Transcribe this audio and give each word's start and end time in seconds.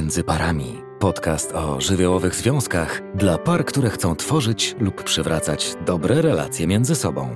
między 0.00 0.24
parami. 0.24 0.82
Podcast 0.98 1.54
o 1.54 1.80
żywiołowych 1.80 2.34
związkach 2.34 3.00
dla 3.14 3.38
par, 3.38 3.64
które 3.64 3.90
chcą 3.90 4.16
tworzyć 4.16 4.76
lub 4.78 5.04
przywracać 5.04 5.74
dobre 5.86 6.22
relacje 6.22 6.66
między 6.66 6.94
sobą. 6.94 7.28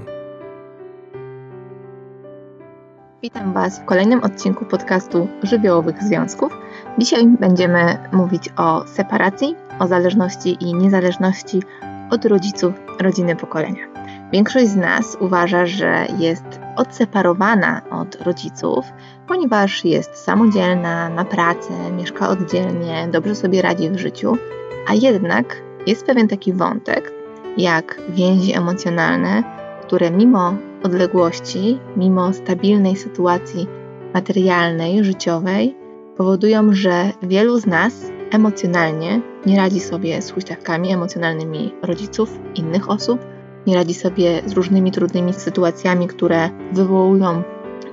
Witam 3.23 3.53
Was 3.53 3.81
w 3.81 3.85
kolejnym 3.85 4.23
odcinku 4.23 4.65
podcastu 4.65 5.29
Żywiołowych 5.43 6.03
Związków. 6.03 6.57
Dzisiaj 6.99 7.27
będziemy 7.41 7.99
mówić 8.13 8.49
o 8.57 8.87
separacji, 8.87 9.55
o 9.79 9.87
zależności 9.87 10.57
i 10.61 10.75
niezależności 10.75 11.63
od 12.11 12.25
rodziców 12.25 12.75
rodziny 13.01 13.37
pokolenia. 13.37 13.85
Większość 14.33 14.69
z 14.69 14.77
nas 14.77 15.17
uważa, 15.21 15.67
że 15.67 16.07
jest 16.19 16.64
odseparowana 16.77 17.83
od 17.91 18.15
rodziców, 18.23 18.85
ponieważ 19.29 19.85
jest 19.85 20.17
samodzielna, 20.17 21.11
ma 21.11 21.25
pracę, 21.25 21.93
mieszka 21.97 22.29
oddzielnie, 22.29 23.09
dobrze 23.13 23.35
sobie 23.35 23.63
radzi 23.63 23.91
w 23.91 23.99
życiu, 23.99 24.37
a 24.89 24.95
jednak 24.95 25.63
jest 25.87 26.07
pewien 26.07 26.29
taki 26.29 26.53
wątek, 26.53 27.13
jak 27.57 28.01
więzi 28.09 28.55
emocjonalne, 28.55 29.43
które 29.83 30.11
mimo 30.11 30.55
odległości, 30.83 31.79
mimo 31.97 32.33
stabilnej 32.33 32.97
sytuacji 32.97 33.67
materialnej, 34.15 35.05
życiowej, 35.05 35.77
powodują, 36.17 36.73
że 36.73 37.11
wielu 37.23 37.59
z 37.59 37.67
nas 37.67 38.11
emocjonalnie 38.31 39.21
nie 39.47 39.57
radzi 39.57 39.81
sobie 39.81 40.23
z 40.23 40.31
huśtawkami 40.31 40.93
emocjonalnymi 40.93 41.75
rodziców, 41.83 42.39
innych 42.55 42.91
osób, 42.91 43.34
nie 43.67 43.75
radzi 43.75 43.95
sobie 43.95 44.43
z 44.47 44.53
różnymi 44.53 44.93
trudnymi 44.93 45.33
sytuacjami, 45.33 46.09
które 46.09 46.51
wywołują 46.73 47.43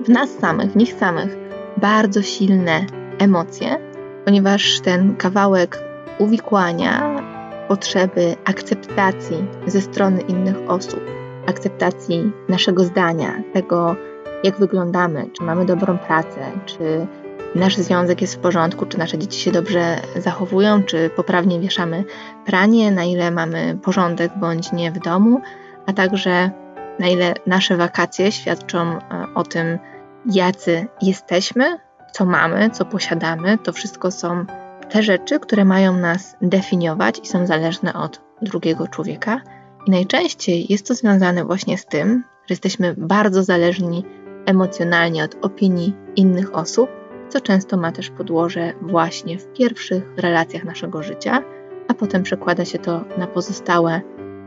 w 0.04 0.08
nas 0.08 0.30
samych, 0.30 0.72
w 0.72 0.76
nich 0.76 0.92
samych 0.92 1.36
bardzo 1.76 2.22
silne 2.22 2.86
emocje, 3.18 3.78
ponieważ 4.24 4.80
ten 4.80 5.16
kawałek 5.16 5.82
uwikłania 6.18 7.22
potrzeby 7.68 8.36
akceptacji 8.44 9.44
ze 9.66 9.80
strony 9.80 10.20
innych 10.20 10.56
osób, 10.68 11.00
akceptacji 11.46 12.32
naszego 12.48 12.84
zdania, 12.84 13.42
tego, 13.52 13.96
jak 14.44 14.58
wyglądamy, 14.58 15.30
czy 15.32 15.44
mamy 15.44 15.64
dobrą 15.64 15.98
pracę, 15.98 16.40
czy 16.66 17.06
nasz 17.54 17.76
związek 17.76 18.20
jest 18.20 18.34
w 18.34 18.38
porządku, 18.38 18.86
czy 18.86 18.98
nasze 18.98 19.18
dzieci 19.18 19.40
się 19.40 19.52
dobrze 19.52 19.96
zachowują, 20.16 20.82
czy 20.82 21.10
poprawnie 21.16 21.60
wieszamy 21.60 22.04
pranie, 22.46 22.90
na 22.90 23.04
ile 23.04 23.30
mamy 23.30 23.78
porządek 23.82 24.32
bądź 24.40 24.72
nie 24.72 24.92
w 24.92 24.98
domu, 24.98 25.40
a 25.86 25.92
także 25.92 26.50
na 26.98 27.08
ile 27.08 27.34
nasze 27.46 27.76
wakacje 27.76 28.32
świadczą 28.32 28.78
e, 28.78 28.98
o 29.34 29.42
tym, 29.42 29.78
jacy 30.26 30.86
jesteśmy, 31.02 31.78
co 32.12 32.24
mamy, 32.24 32.70
co 32.70 32.84
posiadamy. 32.84 33.58
To 33.58 33.72
wszystko 33.72 34.10
są 34.10 34.44
te 34.90 35.02
rzeczy, 35.02 35.40
które 35.40 35.64
mają 35.64 35.96
nas 35.96 36.36
definiować 36.42 37.20
i 37.22 37.26
są 37.26 37.46
zależne 37.46 37.94
od 37.94 38.20
drugiego 38.42 38.88
człowieka. 38.88 39.40
I 39.86 39.90
najczęściej 39.90 40.66
jest 40.68 40.88
to 40.88 40.94
związane 40.94 41.44
właśnie 41.44 41.78
z 41.78 41.86
tym, 41.86 42.24
że 42.46 42.52
jesteśmy 42.52 42.94
bardzo 42.98 43.42
zależni 43.42 44.04
emocjonalnie 44.46 45.24
od 45.24 45.44
opinii 45.44 45.94
innych 46.16 46.54
osób, 46.54 46.90
co 47.28 47.40
często 47.40 47.76
ma 47.76 47.92
też 47.92 48.10
podłoże 48.10 48.72
właśnie 48.82 49.38
w 49.38 49.52
pierwszych 49.52 50.02
relacjach 50.16 50.64
naszego 50.64 51.02
życia, 51.02 51.42
a 51.88 51.94
potem 51.94 52.22
przekłada 52.22 52.64
się 52.64 52.78
to 52.78 53.04
na 53.18 53.26
pozostałe 53.26 54.00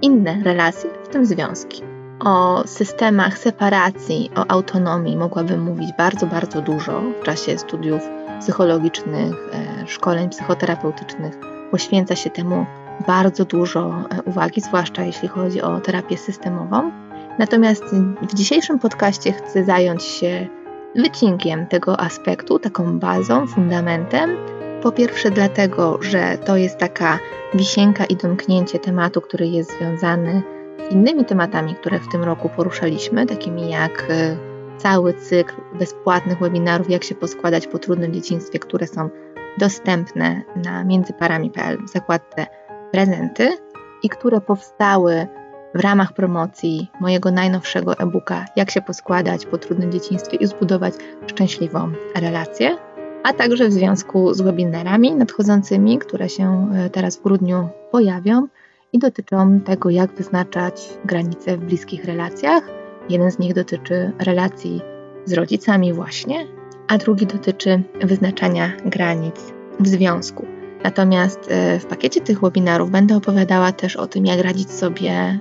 inne 0.06 0.44
relacje, 0.44 0.90
w 1.04 1.08
tym 1.08 1.26
związki. 1.26 1.82
O 2.20 2.64
systemach 2.66 3.38
separacji, 3.38 4.32
o 4.36 4.52
autonomii 4.52 5.18
mogłabym 5.18 5.62
mówić 5.62 5.90
bardzo, 5.98 6.28
bardzo 6.28 6.62
dużo 6.62 7.02
w 7.22 7.24
czasie 7.24 7.58
studiów 7.58 8.02
psychologicznych, 8.40 9.34
e, 9.54 9.88
szkoleń 9.88 10.30
psychoterapeutycznych. 10.30 11.38
Poświęca 11.72 12.16
się 12.16 12.30
temu 12.30 12.66
bardzo 13.08 13.46
dużo 13.46 13.80
e, 13.90 14.22
uwagi, 14.22 14.62
zwłaszcza 14.62 15.04
jeśli 15.04 15.28
chodzi 15.28 15.62
o 15.62 15.80
terapię 15.80 16.18
systemową. 16.18 16.92
Natomiast 17.40 17.84
w 18.22 18.34
dzisiejszym 18.34 18.80
podcaście 18.80 19.32
chcę 19.32 19.64
zająć 19.64 20.04
się 20.04 20.48
wycinkiem 20.96 21.68
tego 21.68 22.00
aspektu, 22.00 22.60
taką 22.60 23.00
bazą, 23.00 23.48
fundamentem. 23.48 24.38
Po 24.86 24.92
pierwsze, 24.92 25.32
dlatego, 25.32 25.98
że 26.02 26.38
to 26.38 26.58
jest 26.58 26.78
taka 26.78 27.20
wisienka 27.54 28.06
i 28.06 28.16
domknięcie 28.16 28.80
tematu, 28.80 29.22
który 29.22 29.48
jest 29.48 29.78
związany 29.78 30.42
z 30.90 30.92
innymi 30.92 31.26
tematami, 31.26 31.76
które 31.76 32.00
w 32.00 32.12
tym 32.12 32.24
roku 32.24 32.50
poruszaliśmy, 32.50 33.26
takimi 33.26 33.70
jak 33.70 34.08
e, 34.10 34.38
cały 34.78 35.14
cykl 35.14 35.54
bezpłatnych 35.80 36.40
webinarów, 36.40 36.90
jak 36.90 37.04
się 37.04 37.16
poskładać 37.16 37.68
po 37.68 37.80
trudnym 37.80 38.14
dzieciństwie, 38.14 38.60
które 38.60 38.88
są 38.88 39.10
dostępne 39.58 40.42
na 40.66 40.84
międzyparami.pl 40.84 41.78
w 41.86 41.90
zakładce 41.90 42.46
prezenty 42.92 43.58
i 44.04 44.10
które 44.10 44.42
powstały 44.42 45.28
w 45.76 45.80
ramach 45.80 46.14
promocji 46.14 46.92
mojego 47.00 47.32
najnowszego 47.32 47.98
e-booka 47.98 48.46
Jak 48.56 48.72
się 48.72 48.82
poskładać 48.82 49.46
po 49.46 49.58
trudnym 49.58 49.92
dzieciństwie 49.92 50.38
i 50.38 50.48
zbudować 50.48 50.94
szczęśliwą 51.28 51.92
relację 52.16 52.78
a 53.26 53.34
także 53.34 53.70
w 53.70 53.74
związku 53.74 54.34
z 54.34 54.42
webinarami 54.42 55.16
nadchodzącymi, 55.16 55.98
które 55.98 56.30
się 56.30 56.70
e, 56.74 56.90
teraz 56.90 57.18
w 57.18 57.24
grudniu 57.24 57.70
pojawią 57.92 58.48
i 58.94 59.00
dotyczą 59.00 59.60
tego, 59.60 59.90
jak 59.90 60.12
wyznaczać 60.12 60.90
granice 61.06 61.58
w 61.58 61.66
bliskich 61.66 62.06
relacjach. 62.06 62.64
Jeden 63.10 63.32
z 63.32 63.40
nich 63.40 63.54
dotyczy 63.54 64.12
relacji 64.20 64.82
z 65.26 65.34
rodzicami, 65.34 65.94
właśnie, 65.94 66.48
a 66.88 66.98
drugi 66.98 67.26
dotyczy 67.26 67.82
wyznaczania 68.02 68.72
granic 68.86 69.36
w 69.80 69.88
związku. 69.88 70.46
Natomiast 70.84 71.40
e, 71.50 71.80
w 71.80 71.86
pakiecie 71.86 72.22
tych 72.22 72.42
webinarów 72.42 72.92
będę 72.92 73.18
opowiadała 73.18 73.72
też 73.72 73.96
o 73.96 74.08
tym, 74.08 74.26
jak 74.26 74.40
radzić 74.40 74.72
sobie 74.72 75.12
e, 75.12 75.38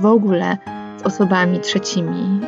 w 0.00 0.06
ogóle 0.06 0.58
z 0.96 1.02
osobami 1.02 1.60
trzecimi, 1.60 2.40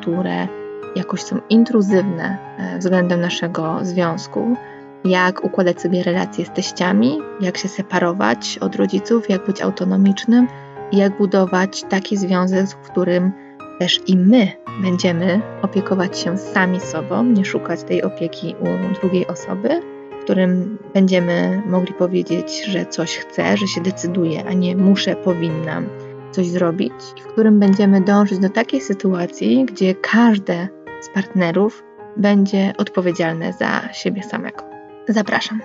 które 0.00 0.57
jakoś 0.98 1.22
są 1.22 1.40
intruzywne 1.50 2.38
e, 2.58 2.78
względem 2.78 3.20
naszego 3.20 3.78
związku, 3.82 4.56
jak 5.04 5.44
układać 5.44 5.80
sobie 5.80 6.02
relacje 6.02 6.44
z 6.44 6.50
teściami, 6.50 7.18
jak 7.40 7.56
się 7.58 7.68
separować 7.68 8.58
od 8.60 8.76
rodziców, 8.76 9.30
jak 9.30 9.46
być 9.46 9.62
autonomicznym 9.62 10.48
i 10.92 10.96
jak 10.96 11.18
budować 11.18 11.82
taki 11.82 12.16
związek, 12.16 12.66
w 12.66 12.90
którym 12.90 13.32
też 13.78 14.00
i 14.06 14.16
my 14.16 14.52
będziemy 14.82 15.40
opiekować 15.62 16.18
się 16.18 16.38
sami 16.38 16.80
sobą, 16.80 17.24
nie 17.24 17.44
szukać 17.44 17.82
tej 17.82 18.02
opieki 18.02 18.54
u 18.60 19.00
drugiej 19.00 19.26
osoby, 19.26 19.80
w 20.20 20.24
którym 20.24 20.78
będziemy 20.94 21.62
mogli 21.66 21.94
powiedzieć, 21.94 22.64
że 22.64 22.86
coś 22.86 23.16
chcę, 23.16 23.56
że 23.56 23.66
się 23.66 23.80
decyduję, 23.80 24.44
a 24.48 24.52
nie 24.52 24.76
muszę, 24.76 25.16
powinnam 25.16 25.86
coś 26.30 26.46
zrobić, 26.46 26.92
w 27.24 27.26
którym 27.26 27.58
będziemy 27.58 28.00
dążyć 28.00 28.38
do 28.38 28.48
takiej 28.48 28.80
sytuacji, 28.80 29.64
gdzie 29.64 29.94
każde 29.94 30.68
z 31.00 31.08
partnerów 31.08 31.84
będzie 32.16 32.72
odpowiedzialne 32.78 33.52
za 33.52 33.92
siebie 33.92 34.22
samego. 34.22 34.64
Zapraszam. 35.08 35.60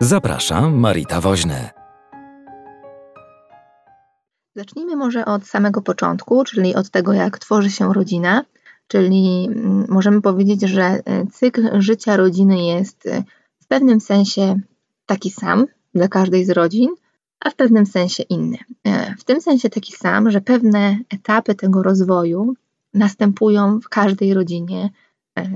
Zapraszam 0.00 0.74
Marita 0.74 1.20
Woźny. 1.20 1.70
Zacznijmy 4.56 4.96
może 4.96 5.24
od 5.24 5.46
samego 5.46 5.82
początku, 5.82 6.44
czyli 6.44 6.74
od 6.74 6.90
tego, 6.90 7.12
jak 7.12 7.38
tworzy 7.38 7.70
się 7.70 7.92
rodzina. 7.94 8.44
Czyli 8.88 9.48
mm, 9.52 9.86
możemy 9.88 10.22
powiedzieć, 10.22 10.60
że 10.60 10.82
e, 10.82 11.26
cykl 11.32 11.80
życia 11.80 12.16
rodziny 12.16 12.62
jest 12.62 13.06
e, 13.06 13.22
w 13.62 13.66
pewnym 13.66 14.00
sensie 14.00 14.60
taki 15.06 15.30
sam 15.30 15.66
dla 15.94 16.08
każdej 16.08 16.44
z 16.44 16.50
rodzin, 16.50 16.88
a 17.40 17.50
w 17.50 17.54
pewnym 17.54 17.86
sensie 17.86 18.22
inny. 18.22 18.58
E, 18.84 19.14
w 19.18 19.24
tym 19.24 19.40
sensie 19.40 19.70
taki 19.70 19.92
sam, 19.92 20.30
że 20.30 20.40
pewne 20.40 20.98
etapy 21.10 21.54
tego 21.54 21.82
rozwoju 21.82 22.54
następują 22.96 23.80
w 23.80 23.88
każdej 23.88 24.34
rodzinie, 24.34 24.90
e, 25.38 25.48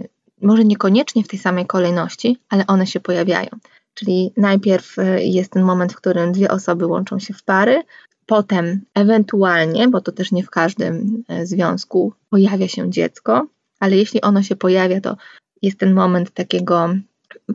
może 0.42 0.64
niekoniecznie 0.64 1.25
w 1.25 1.28
tej 1.28 1.38
samej 1.38 1.66
kolejności, 1.66 2.38
ale 2.48 2.66
one 2.66 2.87
się 2.87 3.00
pojawiają. 3.00 3.48
Czyli 3.94 4.32
najpierw 4.37 4.98
e, 4.98 5.25
jest 5.25 5.52
ten 5.52 5.62
moment, 5.62 5.92
w 5.92 5.96
którym 5.96 6.32
dwie 6.32 6.50
osoby 6.50 6.87
łączą 6.87 7.19
się 7.19 7.34
w 7.34 7.42
pary, 7.42 7.82
potem 8.26 8.81
ewentualnie, 8.94 9.88
bo 9.88 10.00
to 10.00 10.12
też 10.12 10.32
nie 10.32 10.42
w 10.42 10.50
każdym 10.50 11.25
e, 11.28 11.46
związku, 11.46 12.12
pojawia 12.31 12.69
się 12.69 12.90
dziecko, 12.90 13.46
ale 13.81 13.96
jeśli 13.96 14.20
ono 14.20 14.42
się 14.42 14.56
pojawia, 14.56 15.00
to 15.00 15.16
jest 15.62 15.78
ten 15.78 15.94
moment 15.94 16.31
takiego 16.31 16.88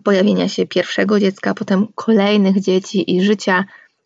pojawienia 0.04 0.48
się 0.48 0.68
pierwszego 0.68 1.20
dziecka, 1.20 1.54
potem 1.54 1.88
kolejnych 1.96 2.62
dzieci 2.62 3.16
i 3.16 3.22
życia 3.22 3.66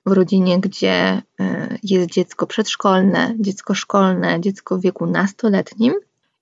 w 0.09 0.11
rodzinie, 0.11 0.59
gdzie 0.59 1.21
e, 1.39 1.77
jest 1.83 2.11
dziecko 2.11 2.47
przedszkolne, 2.47 3.35
dziecko 3.39 3.73
szkolne, 3.73 4.41
dziecko 4.41 4.77
w 4.77 4.81
wieku 4.81 5.05
nastoletnim. 5.05 5.93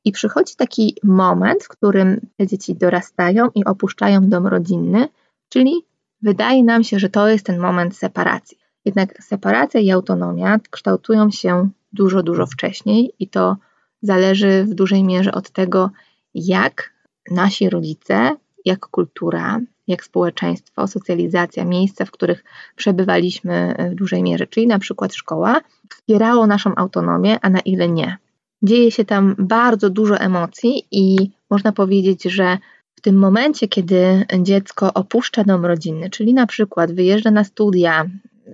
I 0.06 0.12
przychodzi 0.12 0.56
taki 0.56 0.96
moment, 1.04 1.64
w 1.64 1.68
którym 1.68 2.22
te 2.38 2.48
dzieci 2.48 2.76
dorastają 2.76 3.50
i 3.56 3.66
opuszczają 3.66 4.30
dom 4.30 4.48
rodzinny, 4.48 5.08
czyli 5.50 5.74
wydaje 6.22 6.64
nam 6.64 6.84
się, 6.84 7.00
że 7.00 7.10
to 7.10 7.28
jest 7.28 7.46
ten 7.46 7.60
moment 7.60 7.98
separacji. 7.98 8.58
Jednak 8.86 9.24
separacja 9.24 9.80
i 9.80 9.92
autonomia 9.92 10.60
kształtują 10.70 11.32
się 11.32 11.70
dużo, 11.94 12.24
dużo 12.24 12.46
wcześniej 12.46 13.14
i 13.20 13.28
to 13.28 13.58
zależy 14.02 14.64
w 14.64 14.74
dużej 14.74 15.04
mierze 15.04 15.32
od 15.32 15.50
tego, 15.50 15.92
jak 16.34 16.94
nasi 17.32 17.70
rodzice, 17.70 18.36
jak 18.66 18.80
kultura, 18.80 19.60
jak 19.88 20.04
społeczeństwo, 20.04 20.88
socjalizacja, 20.88 21.66
miejsca, 21.66 22.06
w 22.06 22.12
których 22.12 22.44
przebywaliśmy 22.76 23.76
w 23.92 23.96
dużej 23.96 24.24
mierze, 24.24 24.48
czyli 24.48 24.68
na 24.68 24.80
przykład 24.80 25.14
szkoła, 25.14 25.62
wspierało 25.90 26.48
naszą 26.48 26.76
autonomię, 26.76 27.38
a 27.42 27.50
na 27.50 27.60
ile 27.60 27.90
nie. 27.90 28.18
Dzieje 28.64 28.92
się 28.92 29.06
tam 29.06 29.36
bardzo 29.40 29.90
dużo 29.90 30.18
emocji 30.18 30.84
i 30.92 31.32
można 31.50 31.72
powiedzieć, 31.72 32.24
że 32.24 32.58
w 32.96 33.02
tym 33.02 33.18
momencie, 33.18 33.68
kiedy 33.68 34.26
dziecko 34.40 34.94
opuszcza 34.94 35.44
dom 35.44 35.66
rodzinny, 35.66 36.10
czyli 36.10 36.34
na 36.34 36.48
przykład 36.48 36.92
wyjeżdża 36.92 37.32
na 37.32 37.44
studia, 37.44 38.06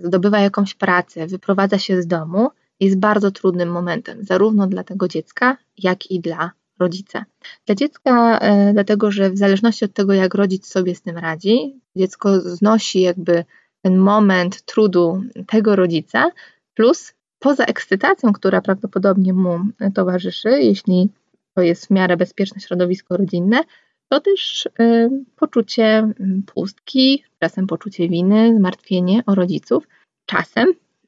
zdobywa 0.03 0.39
jakąś 0.39 0.73
pracę, 0.73 1.27
wyprowadza 1.27 1.79
się 1.79 2.01
z 2.01 2.07
domu, 2.07 2.49
jest 2.79 2.99
bardzo 2.99 3.31
trudnym 3.31 3.71
momentem, 3.71 4.23
zarówno 4.23 4.67
dla 4.67 4.83
tego 4.83 5.07
dziecka, 5.07 5.57
jak 5.77 6.11
i 6.11 6.19
dla 6.19 6.51
rodzica. 6.79 7.25
Dla 7.65 7.75
dziecka, 7.75 8.39
e, 8.39 8.73
dlatego 8.73 9.11
że 9.11 9.29
w 9.29 9.37
zależności 9.37 9.85
od 9.85 9.93
tego, 9.93 10.13
jak 10.13 10.33
rodzic 10.33 10.67
sobie 10.67 10.95
z 10.95 11.01
tym 11.01 11.17
radzi, 11.17 11.79
dziecko 11.95 12.39
znosi 12.39 13.01
jakby 13.01 13.45
ten 13.81 13.97
moment 13.97 14.61
trudu 14.61 15.23
tego 15.47 15.75
rodzica, 15.75 16.31
plus 16.73 17.13
poza 17.39 17.65
ekscytacją, 17.65 18.33
która 18.33 18.61
prawdopodobnie 18.61 19.33
mu 19.33 19.59
towarzyszy, 19.93 20.49
jeśli 20.49 21.09
to 21.55 21.61
jest 21.61 21.87
w 21.87 21.89
miarę 21.89 22.17
bezpieczne 22.17 22.61
środowisko 22.61 23.17
rodzinne, 23.17 23.63
to 24.09 24.19
też 24.19 24.65
y, 24.79 25.09
poczucie 25.35 26.13
pustki, 26.45 27.23
czasem 27.39 27.67
poczucie 27.67 28.09
winy, 28.09 28.55
zmartwienie 28.57 29.23
o 29.25 29.35
rodziców. 29.35 29.87
Czasem 30.25 30.67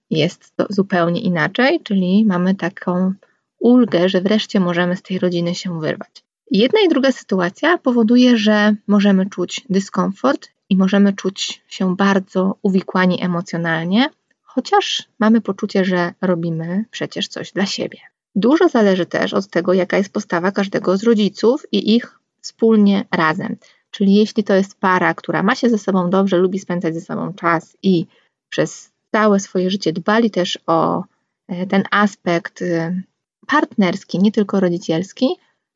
jest 0.09 0.55
to 0.55 0.65
zupełnie 0.69 1.21
inaczej, 1.21 1.79
czyli 1.83 2.25
mamy 2.25 2.55
taką 2.55 3.13
ulgę, 3.59 4.09
że 4.09 4.21
wreszcie 4.21 4.59
możemy 4.59 4.95
z 4.95 5.01
tej 5.01 5.19
rodziny 5.19 5.55
się 5.55 5.79
wyrwać. 5.79 6.23
Jedna 6.51 6.79
i 6.85 6.89
druga 6.89 7.11
sytuacja 7.11 7.77
powoduje, 7.77 8.37
że 8.37 8.75
możemy 8.87 9.29
czuć 9.29 9.61
dyskomfort 9.69 10.47
i 10.69 10.77
możemy 10.77 11.13
czuć 11.13 11.63
się 11.67 11.95
bardzo 11.95 12.57
uwikłani 12.61 13.23
emocjonalnie, 13.23 14.09
chociaż 14.41 15.03
mamy 15.19 15.41
poczucie, 15.41 15.85
że 15.85 16.13
robimy 16.21 16.85
przecież 16.91 17.27
coś 17.27 17.51
dla 17.51 17.65
siebie. 17.65 17.97
Dużo 18.35 18.69
zależy 18.69 19.05
też 19.05 19.33
od 19.33 19.47
tego, 19.47 19.73
jaka 19.73 19.97
jest 19.97 20.13
postawa 20.13 20.51
każdego 20.51 20.97
z 20.97 21.03
rodziców 21.03 21.65
i 21.71 21.95
ich 21.95 22.19
wspólnie 22.41 23.05
razem. 23.11 23.55
Czyli 23.91 24.15
jeśli 24.15 24.43
to 24.43 24.53
jest 24.53 24.79
para, 24.79 25.13
która 25.13 25.43
ma 25.43 25.55
się 25.55 25.69
ze 25.69 25.77
sobą 25.77 26.09
dobrze, 26.09 26.37
lubi 26.37 26.59
spędzać 26.59 26.93
ze 26.93 27.01
sobą 27.01 27.33
czas 27.33 27.77
i 27.83 28.05
przez 28.49 28.91
całe 29.11 29.39
swoje 29.39 29.69
życie 29.69 29.93
dbali 29.93 30.31
też 30.31 30.59
o 30.67 31.03
e, 31.47 31.65
ten 31.67 31.83
aspekt 31.91 32.61
e, 32.61 33.01
partnerski, 33.47 34.19
nie 34.19 34.31
tylko 34.31 34.59
rodzicielski, 34.59 35.27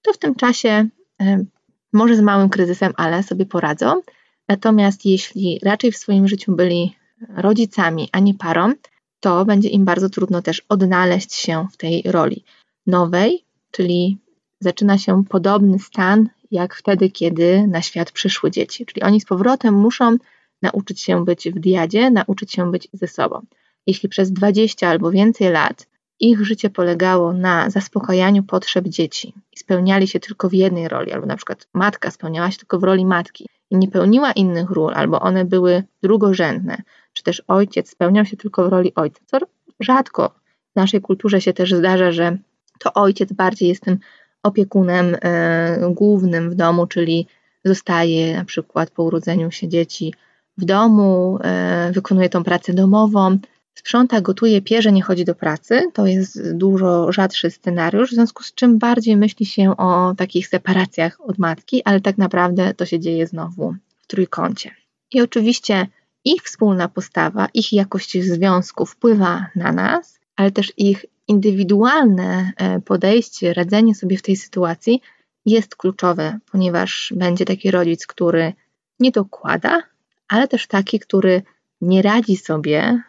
to 0.02 0.14
w 0.14 0.18
tym 0.18 0.36
czasie 0.36 0.88
e, 1.22 1.46
może 1.94 2.16
z 2.16 2.22
małym 2.22 2.50
kryzysem, 2.50 2.94
ale 2.98 3.24
sobie 3.24 3.46
poradzą. 3.46 4.02
Natomiast 4.48 5.06
jeśli 5.06 5.60
raczej 5.64 5.92
w 5.92 5.98
swoim 5.98 6.28
życiu 6.28 6.56
byli 6.56 6.96
rodzicami, 7.36 8.10
a 8.12 8.20
nie 8.20 8.34
parą, 8.34 8.74
to 9.20 9.46
będzie 9.46 9.70
im 9.70 9.86
bardzo 9.86 10.10
trudno 10.10 10.42
też 10.42 10.62
odnaleźć 10.70 11.34
się 11.34 11.68
w 11.72 11.78
tej 11.78 12.04
roli 12.06 12.44
nowej, 12.88 13.46
czyli 13.72 14.18
zaczyna 14.60 14.98
się 14.98 15.24
podobny 15.30 15.80
stan 15.80 16.30
jak 16.52 16.76
wtedy, 16.76 17.10
kiedy 17.10 17.68
na 17.68 17.82
świat 17.82 18.12
przyszły 18.12 18.52
dzieci. 18.52 18.86
Czyli 18.86 19.02
oni 19.02 19.22
z 19.22 19.26
powrotem 19.26 19.74
muszą 19.74 20.18
nauczyć 20.62 21.02
się 21.02 21.26
być 21.26 21.50
w 21.50 21.60
diadzie, 21.60 22.12
nauczyć 22.12 22.54
się 22.54 22.72
być 22.72 22.88
ze 22.94 23.08
sobą. 23.08 23.42
Jeśli 23.88 24.10
przez 24.10 24.32
20 24.32 24.90
albo 24.90 25.12
więcej 25.12 25.52
lat 25.52 25.88
ich 26.20 26.46
życie 26.46 26.70
polegało 26.70 27.34
na 27.34 27.70
zaspokajaniu 27.70 28.44
potrzeb 28.44 28.88
dzieci 28.88 29.34
i 29.54 29.60
spełniali 29.60 30.08
się 30.08 30.20
tylko 30.20 30.50
w 30.50 30.54
jednej 30.54 30.88
roli, 30.88 31.12
albo 31.12 31.26
na 31.26 31.36
przykład 31.36 31.68
matka 31.74 32.12
spełniała 32.12 32.52
się 32.52 32.58
tylko 32.58 32.80
w 32.80 32.84
roli 32.84 33.06
matki 33.06 33.48
i 33.70 33.78
nie 33.78 33.88
pełniła 33.88 34.32
innych 34.32 34.70
ról, 34.70 34.94
albo 34.96 35.20
one 35.20 35.46
były 35.46 35.84
drugorzędne, 36.04 36.82
czy 37.14 37.24
też 37.24 37.44
ojciec 37.48 37.90
spełniał 37.90 38.26
się 38.26 38.38
tylko 38.38 38.66
w 38.66 38.68
roli 38.70 38.96
ojca, 38.96 39.22
co 39.26 39.38
rzadko 39.80 40.36
w 40.74 40.76
naszej 40.76 41.02
kulturze 41.02 41.42
się 41.42 41.54
też 41.54 41.74
zdarza, 41.74 42.12
że 42.12 42.38
to 42.80 42.94
ojciec 42.94 43.34
bardziej 43.34 43.70
jest 43.70 43.84
tym 43.84 43.98
opiekunem 44.44 45.16
e, 45.22 45.92
głównym 45.94 46.50
w 46.50 46.56
domu, 46.56 46.88
czyli 46.88 47.28
zostaje 47.66 48.36
na 48.36 48.46
przykład 48.46 48.92
po 48.92 49.04
urodzeniu 49.04 49.52
się 49.52 49.68
dzieci 49.68 50.14
w 50.58 50.66
domu, 50.66 51.40
e, 51.44 51.92
wykonuje 51.94 52.30
tą 52.30 52.44
pracę 52.44 52.74
domową, 52.74 53.38
sprząta, 53.80 54.22
gotuje, 54.22 54.62
pierze, 54.62 54.92
nie 54.92 55.04
chodzi 55.04 55.26
do 55.26 55.36
pracy. 55.36 55.92
To 55.94 56.08
jest 56.08 56.54
dużo 56.54 57.12
rzadszy 57.12 57.52
scenariusz, 57.52 58.12
w 58.12 58.14
związku 58.14 58.44
z 58.44 58.54
czym 58.54 58.78
bardziej 58.78 59.18
myśli 59.18 59.46
się 59.46 59.78
o 59.78 60.14
takich 60.18 60.48
separacjach 60.48 61.18
od 61.22 61.38
matki, 61.38 61.82
ale 61.86 62.02
tak 62.02 62.18
naprawdę 62.18 62.74
to 62.74 62.86
się 62.86 63.00
dzieje 63.00 63.28
znowu 63.28 63.76
w 63.98 64.08
trójkącie. 64.08 64.72
I 65.12 65.22
oczywiście 65.22 65.88
ich 66.26 66.44
wspólna 66.44 66.88
postawa, 66.88 67.48
ich 67.54 67.74
jakość 67.74 68.24
związku 68.24 68.86
wpływa 68.86 69.46
na 69.56 69.72
nas, 69.72 70.20
ale 70.36 70.52
też 70.52 70.74
ich 70.78 71.06
indywidualne 71.28 72.52
e, 72.58 72.80
podejście, 72.82 73.54
radzenie 73.54 73.96
sobie 73.96 74.18
w 74.18 74.22
tej 74.22 74.36
sytuacji 74.36 75.02
jest 75.46 75.76
kluczowe, 75.76 76.40
ponieważ 76.52 77.14
będzie 77.16 77.46
taki 77.46 77.72
rodzic, 77.72 78.08
który 78.08 78.54
nie 79.00 79.12
dokłada, 79.12 79.84
ale 80.28 80.48
też 80.48 80.68
taki, 80.68 81.00
który 81.00 81.42
nie 81.82 82.02
radzi 82.02 82.38
sobie 82.38 83.04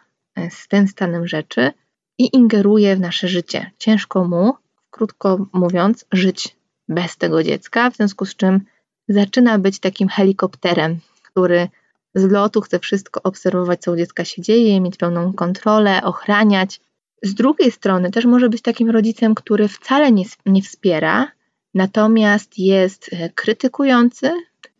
z 0.49 0.67
tym 0.67 0.87
stanem 0.87 1.27
rzeczy 1.27 1.71
i 2.17 2.35
ingeruje 2.35 2.95
w 2.95 2.99
nasze 2.99 3.27
życie. 3.27 3.71
Ciężko 3.77 4.27
mu, 4.27 4.53
krótko 4.89 5.47
mówiąc, 5.53 6.05
żyć 6.11 6.55
bez 6.89 7.17
tego 7.17 7.43
dziecka, 7.43 7.89
w 7.89 7.95
związku 7.95 8.25
z 8.25 8.35
czym 8.35 8.61
zaczyna 9.07 9.59
być 9.59 9.79
takim 9.79 10.07
helikopterem, 10.07 10.99
który 11.23 11.67
z 12.15 12.31
lotu 12.31 12.61
chce 12.61 12.79
wszystko 12.79 13.23
obserwować, 13.23 13.81
co 13.81 13.91
u 13.91 13.95
dziecka 13.95 14.25
się 14.25 14.41
dzieje, 14.41 14.81
mieć 14.81 14.97
pełną 14.97 15.33
kontrolę, 15.33 16.01
ochraniać. 16.03 16.81
Z 17.23 17.33
drugiej 17.33 17.71
strony 17.71 18.11
też 18.11 18.25
może 18.25 18.49
być 18.49 18.61
takim 18.61 18.89
rodzicem, 18.89 19.35
który 19.35 19.67
wcale 19.67 20.11
nie, 20.11 20.25
nie 20.45 20.61
wspiera, 20.61 21.31
natomiast 21.73 22.59
jest 22.59 23.09
e, 23.13 23.29
krytykujący, 23.29 24.31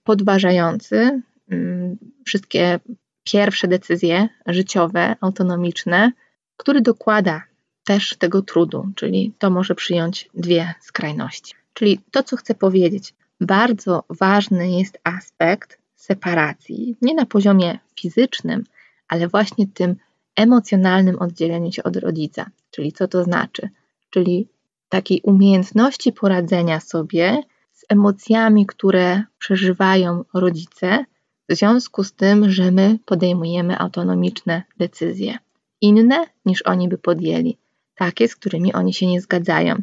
podważający 0.04 1.22
mm, 1.50 1.98
wszystkie 2.26 2.80
pierwsze 3.24 3.68
decyzje 3.68 4.30
życiowe, 4.48 5.16
autonomiczne, 5.22 6.12
który 6.58 6.82
dokłada 6.82 7.44
też 7.84 8.16
tego 8.18 8.42
trudu, 8.42 8.88
czyli 8.96 9.34
to 9.40 9.50
może 9.50 9.76
przyjąć 9.76 10.30
dwie 10.34 10.74
skrajności. 10.82 11.54
Czyli 11.74 12.00
to, 12.12 12.24
co 12.24 12.38
chcę 12.38 12.56
powiedzieć, 12.56 13.14
bardzo 13.42 14.04
ważny 14.10 14.72
jest 14.72 15.00
aspekt 15.04 15.78
separacji, 15.96 16.96
nie 17.02 17.14
na 17.14 17.26
poziomie 17.26 17.80
fizycznym, 18.00 18.64
ale 19.08 19.28
właśnie 19.28 19.68
tym 19.68 19.96
emocjonalnym 20.36 21.20
oddzieleniu 21.20 21.72
się 21.72 21.84
od 21.84 21.96
rodzica. 21.96 22.50
Czyli 22.72 22.92
co 22.92 23.08
to 23.08 23.24
znaczy? 23.24 23.70
Czyli 24.10 24.48
takiej 24.90 25.22
umiejętności 25.24 26.12
poradzenia 26.12 26.80
sobie 26.80 27.44
z 27.74 27.86
emocjami, 27.90 28.66
które 28.66 29.24
przeżywają 29.40 30.24
rodzice, 30.34 31.06
w 31.52 31.56
związku 31.56 32.04
z 32.04 32.14
tym, 32.14 32.50
że 32.50 32.72
my 32.72 33.00
podejmujemy 33.06 33.80
autonomiczne 33.80 34.64
decyzje, 34.78 35.38
inne 35.82 36.26
niż 36.46 36.62
oni 36.62 36.90
by 36.90 36.98
podjęli, 36.98 37.58
takie, 37.96 38.28
z 38.28 38.36
którymi 38.36 38.74
oni 38.74 38.94
się 38.94 39.08
nie 39.08 39.22
zgadzają, 39.22 39.76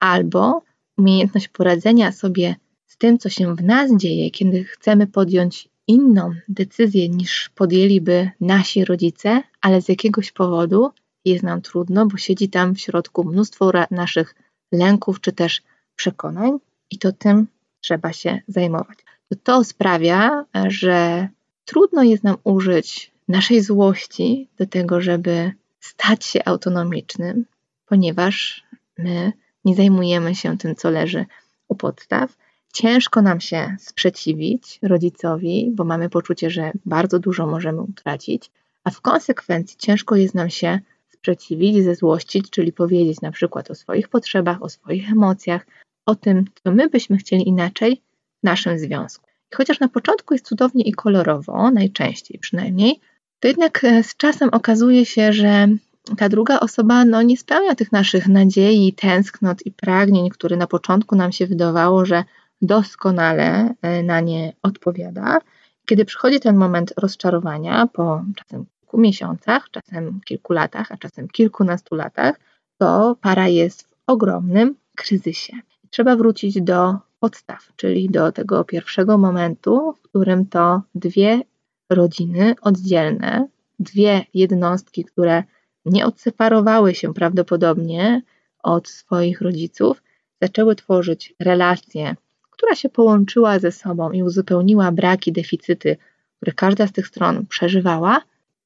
albo 0.00 0.62
umiejętność 0.98 1.48
poradzenia 1.48 2.12
sobie 2.12 2.56
z 2.86 2.96
tym, 2.96 3.18
co 3.18 3.28
się 3.28 3.56
w 3.56 3.62
nas 3.62 3.96
dzieje, 3.96 4.30
kiedy 4.30 4.64
chcemy 4.64 5.06
podjąć 5.06 5.68
inną 5.86 6.34
decyzję 6.48 7.08
niż 7.08 7.50
podjęliby 7.54 8.30
nasi 8.40 8.84
rodzice, 8.84 9.42
ale 9.60 9.82
z 9.82 9.88
jakiegoś 9.88 10.32
powodu 10.32 10.90
jest 11.24 11.42
nam 11.42 11.62
trudno, 11.62 12.06
bo 12.06 12.16
siedzi 12.16 12.48
tam 12.48 12.74
w 12.74 12.80
środku 12.80 13.24
mnóstwo 13.24 13.72
naszych 13.90 14.34
lęków 14.72 15.20
czy 15.20 15.32
też 15.32 15.62
przekonań, 15.96 16.58
i 16.90 16.98
to 16.98 17.12
tym 17.12 17.46
trzeba 17.80 18.12
się 18.12 18.40
zajmować. 18.48 18.98
To, 19.36 19.64
sprawia, 19.64 20.44
że 20.66 21.28
trudno 21.64 22.02
jest 22.02 22.24
nam 22.24 22.36
użyć 22.44 23.12
naszej 23.28 23.60
złości 23.60 24.48
do 24.58 24.66
tego, 24.66 25.00
żeby 25.00 25.52
stać 25.80 26.24
się 26.24 26.44
autonomicznym, 26.44 27.44
ponieważ 27.86 28.64
my 28.98 29.32
nie 29.64 29.74
zajmujemy 29.74 30.34
się 30.34 30.58
tym, 30.58 30.74
co 30.74 30.90
leży 30.90 31.26
u 31.68 31.74
podstaw, 31.74 32.36
Ciężko 32.72 33.22
nam 33.22 33.40
się 33.40 33.76
sprzeciwić 33.78 34.78
rodzicowi, 34.82 35.70
bo 35.74 35.84
mamy 35.84 36.08
poczucie, 36.08 36.50
że 36.50 36.72
bardzo 36.84 37.18
dużo 37.18 37.46
możemy 37.46 37.82
utracić, 37.82 38.50
a 38.84 38.90
w 38.90 39.00
konsekwencji 39.00 39.76
ciężko 39.78 40.16
jest 40.16 40.34
nam 40.34 40.50
się 40.50 40.80
sprzeciwić, 41.08 41.84
zezłościć, 41.84 42.50
czyli 42.50 42.72
powiedzieć 42.72 43.20
na 43.20 43.32
przykład 43.32 43.70
o 43.70 43.74
swoich 43.74 44.08
potrzebach, 44.08 44.62
o 44.62 44.68
swoich 44.68 45.12
emocjach, 45.12 45.66
o 46.06 46.14
tym, 46.14 46.44
co 46.64 46.72
my 46.72 46.88
byśmy 46.88 47.16
chcieli 47.16 47.48
inaczej 47.48 48.02
naszym 48.42 48.78
związku. 48.78 49.26
I 49.52 49.56
chociaż 49.56 49.80
na 49.80 49.88
początku 49.88 50.34
jest 50.34 50.46
cudownie 50.46 50.84
i 50.84 50.92
kolorowo, 50.92 51.70
najczęściej 51.70 52.38
przynajmniej, 52.38 53.00
to 53.40 53.48
jednak 53.48 53.84
e, 53.84 54.02
z 54.02 54.16
czasem 54.16 54.48
okazuje 54.48 55.06
się, 55.06 55.32
że 55.32 55.68
ta 56.16 56.28
druga 56.28 56.60
osoba 56.60 57.04
no, 57.04 57.22
nie 57.22 57.36
spełnia 57.36 57.74
tych 57.74 57.92
naszych 57.92 58.28
nadziei, 58.28 58.92
tęsknot 58.92 59.66
i 59.66 59.72
pragnień, 59.72 60.30
które 60.30 60.56
na 60.56 60.66
początku 60.66 61.16
nam 61.16 61.32
się 61.32 61.46
wydawało, 61.46 62.04
że 62.04 62.24
doskonale 62.62 63.74
e, 63.82 64.02
na 64.02 64.20
nie 64.20 64.52
odpowiada. 64.62 65.38
kiedy 65.86 66.04
przychodzi 66.04 66.40
ten 66.40 66.56
moment 66.56 66.92
rozczarowania 66.96 67.86
po 67.86 68.24
czasem 68.36 68.66
kilku 68.80 68.98
miesiącach, 68.98 69.70
czasem 69.70 70.20
kilku 70.24 70.52
latach, 70.52 70.92
a 70.92 70.96
czasem 70.96 71.28
kilkunastu 71.28 71.94
latach, 71.94 72.40
to 72.78 73.16
para 73.20 73.48
jest 73.48 73.82
w 73.82 73.94
ogromnym 74.06 74.74
kryzysie. 74.96 75.52
Trzeba 75.90 76.16
wrócić 76.16 76.60
do 76.60 76.98
podstaw, 77.22 77.72
czyli 77.76 78.10
do 78.10 78.32
tego 78.32 78.64
pierwszego 78.64 79.18
momentu, 79.18 79.92
w 79.92 80.02
którym 80.02 80.46
to 80.46 80.82
dwie 80.94 81.40
rodziny 81.90 82.54
oddzielne, 82.62 83.46
dwie 83.78 84.24
jednostki, 84.34 85.04
które 85.04 85.44
nie 85.84 86.06
odseparowały 86.06 86.94
się 86.94 87.14
prawdopodobnie 87.14 88.22
od 88.62 88.88
swoich 88.88 89.40
rodziców, 89.40 90.02
zaczęły 90.42 90.76
tworzyć 90.76 91.34
relację, 91.40 92.16
która 92.50 92.74
się 92.74 92.88
połączyła 92.88 93.58
ze 93.58 93.72
sobą 93.72 94.10
i 94.10 94.22
uzupełniła 94.22 94.92
braki, 94.92 95.32
deficyty, 95.32 95.96
które 96.36 96.52
każda 96.52 96.86
z 96.86 96.92
tych 96.92 97.06
stron 97.06 97.46
przeżywała. 97.46 98.20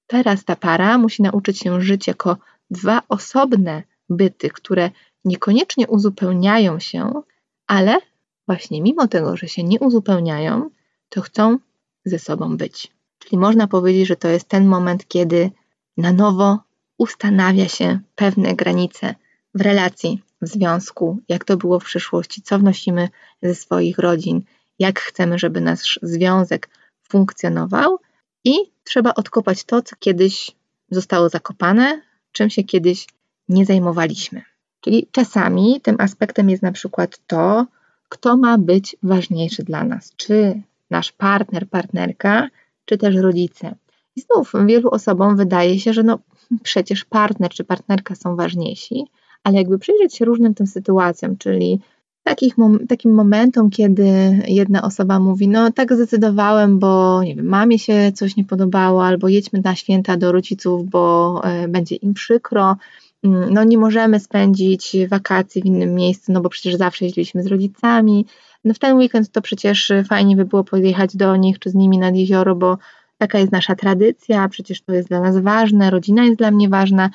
Teraz 0.07 0.45
ta 0.45 0.57
para 0.57 0.99
musi 0.99 1.23
nauczyć 1.23 1.59
się 1.59 1.81
żyć 1.81 2.07
jako 2.07 2.37
dwa 2.71 3.03
osobne 3.09 3.83
byty, 4.11 4.51
które 4.51 4.91
niekoniecznie 5.25 5.89
uzupełniają 5.89 6.79
się, 6.79 7.23
ale 7.67 7.99
właśnie 8.47 8.83
mimo 8.83 9.09
tego, 9.09 9.37
że 9.37 9.49
się 9.49 9.63
nie 9.63 9.81
uzupełniają, 9.81 10.71
to 11.09 11.21
chcą 11.21 11.59
ze 12.05 12.19
sobą 12.19 12.57
być. 12.57 12.93
Czyli 13.19 13.39
można 13.39 13.67
powiedzieć, 13.67 14.09
że 14.09 14.17
to 14.17 14.29
jest 14.29 14.49
ten 14.49 14.67
moment, 14.67 15.09
kiedy 15.09 15.51
na 15.97 16.13
nowo 16.13 16.59
ustanawia 16.99 17.69
się 17.69 18.01
pewne 18.15 18.55
granice 18.55 19.15
w 19.55 19.61
relacji, 19.61 20.23
w 20.43 20.49
związku, 20.49 21.19
jak 21.29 21.45
to 21.45 21.57
było 21.57 21.81
w 21.81 21.85
przyszłości, 21.85 22.43
co 22.43 22.59
wnosimy 22.59 23.09
ze 23.43 23.55
swoich 23.55 23.99
rodzin, 23.99 24.43
jak 24.79 25.01
chcemy, 25.01 25.39
żeby 25.39 25.61
nasz 25.61 25.99
związek 26.03 26.69
funkcjonował 27.03 27.99
i 28.45 28.55
trzeba 28.85 29.15
odkopać 29.15 29.65
to, 29.65 29.83
co 29.83 29.97
kiedyś 29.99 30.53
zostało 30.91 31.29
zakopane, 31.29 32.03
czym 32.33 32.51
się 32.51 32.65
kiedyś 32.65 33.07
nie 33.49 33.67
zajmowaliśmy. 33.67 34.43
Czyli 34.81 35.09
czasami 35.13 35.81
tym 35.81 35.97
aspektem 35.99 36.51
jest 36.51 36.63
na 36.63 36.73
przykład 36.73 37.19
to, 37.27 37.67
kto 38.09 38.37
ma 38.37 38.59
być 38.59 38.97
ważniejszy 39.03 39.63
dla 39.63 39.85
nas, 39.85 40.13
czy 40.17 40.63
nasz 40.91 41.13
partner, 41.13 41.69
partnerka, 41.69 42.49
czy 42.85 42.99
też 42.99 43.17
rodzice. 43.17 43.75
I 44.17 44.21
znów 44.21 44.53
wielu 44.67 44.91
osobom 44.91 45.37
wydaje 45.37 45.81
się, 45.81 45.93
że 45.93 46.03
no 46.03 46.19
przecież 46.63 47.05
partner 47.05 47.51
czy 47.51 47.65
partnerka 47.65 48.15
są 48.15 48.37
ważniejsi, 48.37 49.05
ale 49.45 49.57
jakby 49.57 49.79
przyjrzeć 49.79 50.17
się 50.17 50.25
różnym 50.25 50.55
tym 50.55 50.67
sytuacjom, 50.67 51.37
czyli 51.37 51.81
takich, 52.23 52.55
takim 52.89 53.15
momentom, 53.15 53.71
kiedy 53.71 54.07
jedna 54.49 54.83
osoba 54.83 55.19
mówi, 55.21 55.49
no 55.49 55.73
tak 55.73 55.95
zdecydowałem, 55.95 56.79
bo 56.79 57.23
nie 57.23 57.35
wiem, 57.35 57.47
mamie 57.47 57.79
się 57.79 58.13
coś 58.15 58.37
nie 58.37 58.45
podobało, 58.45 59.07
albo 59.07 59.29
jedźmy 59.29 59.61
na 59.65 59.75
święta 59.75 60.17
do 60.17 60.33
rodziców, 60.33 60.91
bo 60.91 61.43
y, 61.65 61.69
będzie 61.69 61.97
im 61.97 62.15
przykro, 62.15 62.77
no 63.23 63.65
nie 63.65 63.79
możemy 63.79 64.21
spędzić 64.21 64.97
wakacji 65.09 65.63
w 65.63 65.65
innym 65.65 65.95
miejscu, 65.95 66.33
no 66.33 66.41
bo 66.41 66.49
przecież 66.49 66.75
zawsze 66.75 67.05
jeździliśmy 67.05 67.43
z 67.43 67.47
rodzicami, 67.47 68.27
no 68.65 68.75
w 68.75 68.79
ten 68.79 68.97
weekend 68.97 69.31
to 69.31 69.43
przecież 69.43 69.93
fajnie 70.09 70.37
by 70.37 70.45
było 70.45 70.65
pojechać 70.65 71.17
do 71.17 71.37
nich 71.37 71.59
czy 71.59 71.71
z 71.71 71.75
nimi 71.75 71.99
nad 71.99 72.17
jezioro, 72.17 72.57
bo 72.57 72.79
taka 73.19 73.39
jest 73.39 73.53
nasza 73.53 73.75
tradycja, 73.75 74.49
przecież 74.49 74.83
to 74.83 74.93
jest 74.93 75.09
dla 75.09 75.21
nas 75.21 75.39
ważne, 75.39 75.91
rodzina 75.91 76.25
jest 76.25 76.39
dla 76.39 76.51
mnie 76.51 76.69
ważna. 76.69 77.11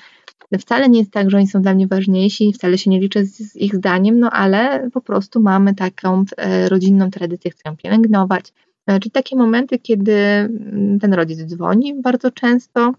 Wcale 0.60 0.90
nie 0.90 1.00
jest 1.00 1.12
tak, 1.12 1.30
że 1.30 1.38
oni 1.38 1.48
są 1.48 1.62
dla 1.62 1.74
mnie 1.74 1.88
ważniejsi, 1.88 2.54
wcale 2.54 2.78
się 2.78 2.90
nie 2.90 3.00
liczę 3.00 3.26
z, 3.26 3.38
z 3.38 3.56
ich 3.56 3.76
zdaniem, 3.76 4.20
no 4.20 4.30
ale 4.32 4.90
po 4.94 5.02
prostu 5.02 5.42
mamy 5.42 5.76
taką 5.76 6.24
e, 6.38 6.70
rodzinną 6.70 7.12
tradycję, 7.12 7.52
chcę 7.52 7.62
ją 7.66 7.78
pielęgnować. 7.78 8.54
E, 8.88 9.00
czyli 9.00 9.12
takie 9.12 9.36
momenty, 9.36 9.80
kiedy 9.80 10.14
mm, 10.14 11.00
ten 11.00 11.14
rodzic 11.14 11.40
dzwoni 11.40 12.02
bardzo 12.02 12.32
często, 12.32 12.82
mm, 12.82 12.96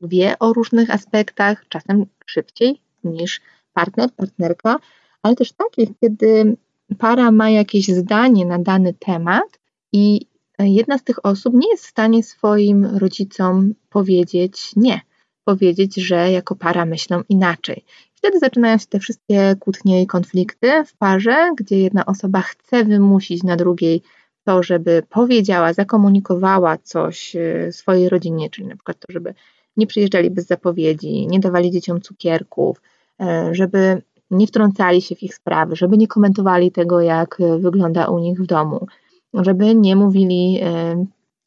wie 0.00 0.38
o 0.38 0.52
różnych 0.52 0.90
aspektach, 0.90 1.68
czasem 1.68 2.06
szybciej 2.26 2.80
niż 3.04 3.40
partner, 3.72 4.10
partnerka, 4.16 4.76
ale 5.22 5.34
też 5.34 5.52
takich, 5.52 5.88
kiedy 6.00 6.56
para 6.98 7.30
ma 7.30 7.50
jakieś 7.50 7.88
zdanie 7.88 8.46
na 8.46 8.58
dany 8.58 8.94
temat 8.94 9.60
i 9.92 10.26
jedna 10.58 10.98
z 10.98 11.04
tych 11.04 11.26
osób 11.26 11.54
nie 11.54 11.70
jest 11.70 11.84
w 11.84 11.90
stanie 11.90 12.22
swoim 12.22 12.84
rodzicom 12.84 13.74
powiedzieć 13.88 14.72
nie, 14.76 15.00
powiedzieć, 15.44 15.94
że 15.94 16.30
jako 16.30 16.56
para 16.56 16.84
myślą 16.84 17.22
inaczej. 17.28 17.84
Wtedy 18.14 18.38
zaczynają 18.38 18.78
się 18.78 18.86
te 18.86 18.98
wszystkie 18.98 19.56
kłótnie 19.60 20.02
i 20.02 20.06
konflikty 20.06 20.84
w 20.86 20.96
parze, 20.96 21.50
gdzie 21.56 21.78
jedna 21.78 22.06
osoba 22.06 22.40
chce 22.40 22.84
wymusić 22.84 23.42
na 23.42 23.56
drugiej 23.56 24.02
to, 24.44 24.62
żeby 24.62 25.02
powiedziała, 25.08 25.72
zakomunikowała 25.72 26.78
coś 26.78 27.36
e, 27.36 27.72
swojej 27.72 28.08
rodzinie, 28.08 28.50
czyli 28.50 28.66
na 28.66 28.74
przykład 28.74 28.98
to, 28.98 29.12
żeby 29.12 29.34
nie 29.76 29.86
przyjeżdżali 29.86 30.30
bez 30.30 30.46
zapowiedzi, 30.46 31.26
nie 31.26 31.40
dawali 31.40 31.70
dzieciom 31.70 32.00
cukierków, 32.00 32.80
e, 33.20 33.50
żeby 33.52 34.02
nie 34.30 34.46
wtrącali 34.46 35.02
się 35.02 35.16
w 35.16 35.22
ich 35.22 35.34
sprawy, 35.34 35.76
żeby 35.76 35.98
nie 35.98 36.08
komentowali 36.08 36.72
tego, 36.72 37.00
jak 37.00 37.38
wygląda 37.58 38.06
u 38.06 38.18
nich 38.18 38.40
w 38.40 38.46
domu, 38.46 38.86
żeby 39.34 39.74
nie 39.74 39.96
mówili 39.96 40.60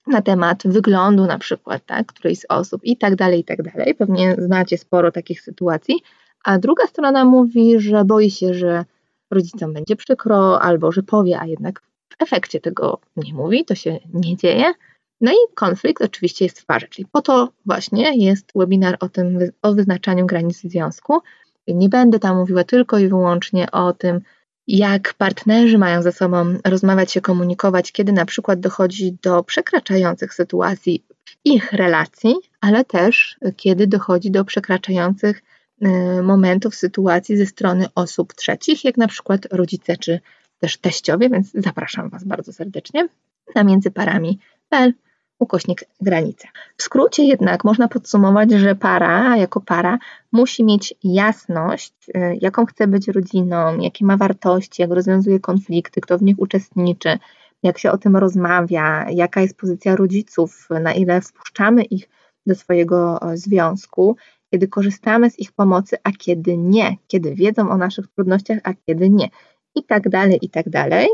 na 0.07 0.21
temat 0.21 0.63
wyglądu 0.65 1.25
na 1.25 1.37
przykład, 1.37 1.85
tak, 1.85 2.07
którejś 2.07 2.39
z 2.39 2.45
osób 2.49 2.83
i 2.83 2.97
tak 2.97 3.15
dalej, 3.15 3.39
i 3.39 3.43
tak 3.43 3.61
dalej. 3.61 3.95
Pewnie 3.95 4.35
znacie 4.39 4.77
sporo 4.77 5.11
takich 5.11 5.41
sytuacji. 5.41 5.95
A 6.43 6.59
druga 6.59 6.87
strona 6.87 7.25
mówi, 7.25 7.79
że 7.79 8.05
boi 8.05 8.31
się, 8.31 8.53
że 8.53 8.85
rodzicom 9.31 9.73
będzie 9.73 9.95
przykro, 9.95 10.61
albo 10.61 10.91
że 10.91 11.03
powie, 11.03 11.39
a 11.39 11.45
jednak 11.45 11.81
w 12.19 12.23
efekcie 12.23 12.59
tego 12.59 12.99
nie 13.15 13.33
mówi, 13.33 13.65
to 13.65 13.75
się 13.75 13.99
nie 14.13 14.37
dzieje. 14.37 14.73
No 15.21 15.31
i 15.31 15.53
konflikt 15.55 16.01
oczywiście 16.01 16.45
jest 16.45 16.61
w 16.61 16.65
parze, 16.65 16.87
czyli 16.87 17.07
po 17.11 17.21
to 17.21 17.49
właśnie 17.65 18.25
jest 18.25 18.51
webinar 18.55 18.97
o 18.99 19.09
tym, 19.09 19.39
o 19.61 19.73
wyznaczaniu 19.73 20.25
granic 20.25 20.61
związku. 20.61 21.21
Nie 21.67 21.89
będę 21.89 22.19
tam 22.19 22.37
mówiła 22.37 22.63
tylko 22.63 22.99
i 22.99 23.07
wyłącznie 23.07 23.71
o 23.71 23.93
tym, 23.93 24.21
jak 24.67 25.13
partnerzy 25.13 25.77
mają 25.77 26.01
ze 26.01 26.11
sobą 26.11 26.57
rozmawiać 26.65 27.11
się, 27.11 27.21
komunikować, 27.21 27.91
kiedy 27.91 28.11
na 28.11 28.25
przykład 28.25 28.59
dochodzi 28.59 29.17
do 29.21 29.43
przekraczających 29.43 30.33
sytuacji 30.33 31.03
w 31.25 31.37
ich 31.45 31.73
relacji, 31.73 32.35
ale 32.61 32.85
też 32.85 33.37
kiedy 33.57 33.87
dochodzi 33.87 34.31
do 34.31 34.45
przekraczających 34.45 35.41
y, 35.81 35.87
momentów, 36.23 36.75
sytuacji 36.75 37.37
ze 37.37 37.45
strony 37.45 37.85
osób 37.95 38.33
trzecich, 38.33 38.83
jak 38.85 38.97
na 38.97 39.07
przykład 39.07 39.47
rodzice 39.51 39.97
czy 39.97 40.19
też 40.63 40.77
teściowie, 40.77 41.29
więc 41.29 41.51
zapraszam 41.53 42.09
Was 42.09 42.23
bardzo 42.23 42.53
serdecznie 42.53 43.07
na 43.55 43.63
międzyparami.pl 43.63 44.93
ukośnik 45.39 45.83
granice. 46.01 46.47
W 46.77 46.83
skrócie 46.83 47.23
jednak 47.23 47.63
można 47.63 47.87
podsumować, 47.87 48.51
że 48.51 48.75
para 48.75 49.37
jako 49.37 49.61
para 49.61 49.97
musi 50.31 50.63
mieć 50.63 50.93
jasność, 51.03 51.93
y, 52.09 52.37
jaką 52.41 52.65
chce 52.65 52.87
być 52.87 53.07
rodziną, 53.07 53.79
jakie 53.79 54.05
ma 54.05 54.17
wartości, 54.17 54.81
jak 54.81 54.91
rozwiązuje 54.91 55.39
konflikty, 55.39 56.01
kto 56.01 56.17
w 56.17 56.23
nich 56.23 56.39
uczestniczy, 56.39 57.17
jak 57.63 57.77
się 57.77 57.91
o 57.91 57.97
tym 57.97 58.17
rozmawia, 58.17 59.05
jaka 59.09 59.41
jest 59.41 59.57
pozycja 59.57 59.95
rodziców, 59.95 60.67
na 60.81 60.93
ile 60.93 61.21
wpuszczamy 61.21 61.83
ich 61.83 62.09
do 62.45 62.55
swojego 62.55 63.19
związku, 63.33 64.15
kiedy 64.51 64.67
korzystamy 64.67 65.29
z 65.29 65.39
ich 65.39 65.51
pomocy, 65.51 65.97
a 66.03 66.11
kiedy 66.11 66.57
nie, 66.57 66.97
kiedy 67.07 67.35
wiedzą 67.35 67.69
o 67.69 67.77
naszych 67.77 68.07
trudnościach, 68.07 68.59
a 68.63 68.73
kiedy 68.73 69.09
nie, 69.09 69.29
i 69.75 69.83
tak 69.83 70.09
dalej, 70.09 70.39
i 70.41 70.49
tak 70.49 70.69
dalej. 70.69 71.07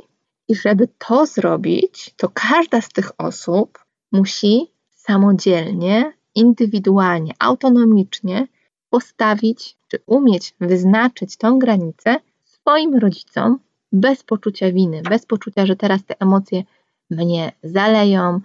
I 0.47 0.55
żeby 0.55 0.87
to 0.97 1.25
zrobić, 1.25 2.13
to 2.17 2.29
każda 2.33 2.81
z 2.81 2.89
tych 2.89 3.11
osób 3.17 3.79
musi 4.11 4.71
samodzielnie, 4.89 6.13
indywidualnie, 6.35 7.33
autonomicznie 7.39 8.47
postawić 8.89 9.77
czy 9.87 9.99
umieć 10.05 10.55
wyznaczyć 10.59 11.37
tą 11.37 11.59
granicę 11.59 12.15
swoim 12.43 12.95
rodzicom 12.95 13.59
bez 13.91 14.23
poczucia 14.23 14.71
winy, 14.71 15.01
bez 15.01 15.25
poczucia, 15.25 15.65
że 15.65 15.75
teraz 15.75 16.05
te 16.05 16.15
emocje 16.19 16.63
mnie 17.09 17.51
zaleją, 17.63 18.39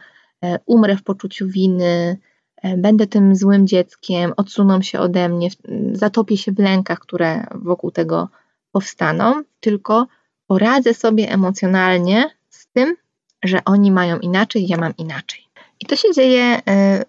e, 0.45 0.59
umrę 0.67 0.97
w 0.97 1.03
poczuciu 1.03 1.49
winy, 1.49 2.19
e, 2.63 2.77
będę 2.77 3.07
tym 3.07 3.37
złym 3.37 3.67
dzieckiem, 3.67 4.33
odsuną 4.37 4.83
się 4.83 5.01
ode 5.01 5.29
mnie, 5.29 5.49
zatopię 5.93 6.37
się 6.37 6.53
w 6.53 6.59
lękach, 6.59 6.99
które 6.99 7.47
wokół 7.55 7.91
tego 7.91 8.29
powstaną, 8.75 9.43
tylko 9.61 10.07
poradzę 10.47 10.95
sobie 10.95 11.31
emocjonalnie 11.31 12.31
z 12.49 12.67
tym, 12.67 12.97
że 13.45 13.59
oni 13.65 13.91
mają 13.93 14.19
inaczej, 14.19 14.67
ja 14.69 14.77
mam 14.77 14.93
inaczej. 14.99 15.41
I 15.81 15.87
to 15.87 15.97
się 15.97 16.09
dzieje 16.15 16.59
y, 16.59 16.63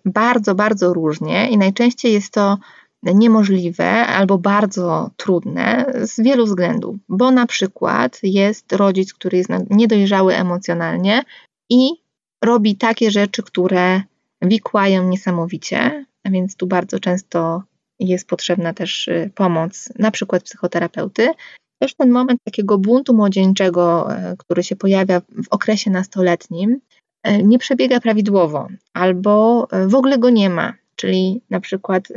bardzo, 0.05 0.55
bardzo 0.55 0.93
różnie 0.93 1.49
i 1.49 1.57
najczęściej 1.57 2.13
jest 2.13 2.33
to 2.33 2.57
niemożliwe 3.03 4.07
albo 4.07 4.37
bardzo 4.37 5.09
trudne 5.17 5.85
z 6.03 6.23
wielu 6.23 6.45
względów, 6.45 6.95
bo 7.09 7.31
na 7.31 7.45
przykład 7.45 8.19
jest 8.23 8.73
rodzic, 8.73 9.13
który 9.13 9.37
jest 9.37 9.49
niedojrzały 9.69 10.35
emocjonalnie 10.35 11.23
i 11.69 11.89
robi 12.43 12.75
takie 12.75 13.11
rzeczy, 13.11 13.43
które 13.43 14.01
wikłają 14.41 15.09
niesamowicie, 15.09 16.05
a 16.23 16.29
więc 16.29 16.55
tu 16.55 16.67
bardzo 16.67 16.99
często 16.99 17.63
jest 17.99 18.27
potrzebna 18.27 18.73
też 18.73 19.07
y, 19.07 19.31
pomoc, 19.35 19.89
na 19.99 20.11
przykład 20.11 20.43
psychoterapeuty. 20.43 21.29
Też 21.79 21.95
ten 21.95 22.09
moment 22.09 22.39
takiego 22.43 22.77
buntu 22.77 23.13
młodzieńczego, 23.13 24.07
y, 24.13 24.37
który 24.37 24.63
się 24.63 24.75
pojawia 24.75 25.19
w 25.19 25.47
okresie 25.49 25.91
nastoletnim, 25.91 26.79
nie 27.43 27.59
przebiega 27.59 27.99
prawidłowo 27.99 28.67
albo 28.93 29.67
w 29.87 29.95
ogóle 29.95 30.17
go 30.17 30.29
nie 30.29 30.49
ma, 30.49 30.73
czyli 30.95 31.41
na 31.49 31.59
przykład 31.59 32.07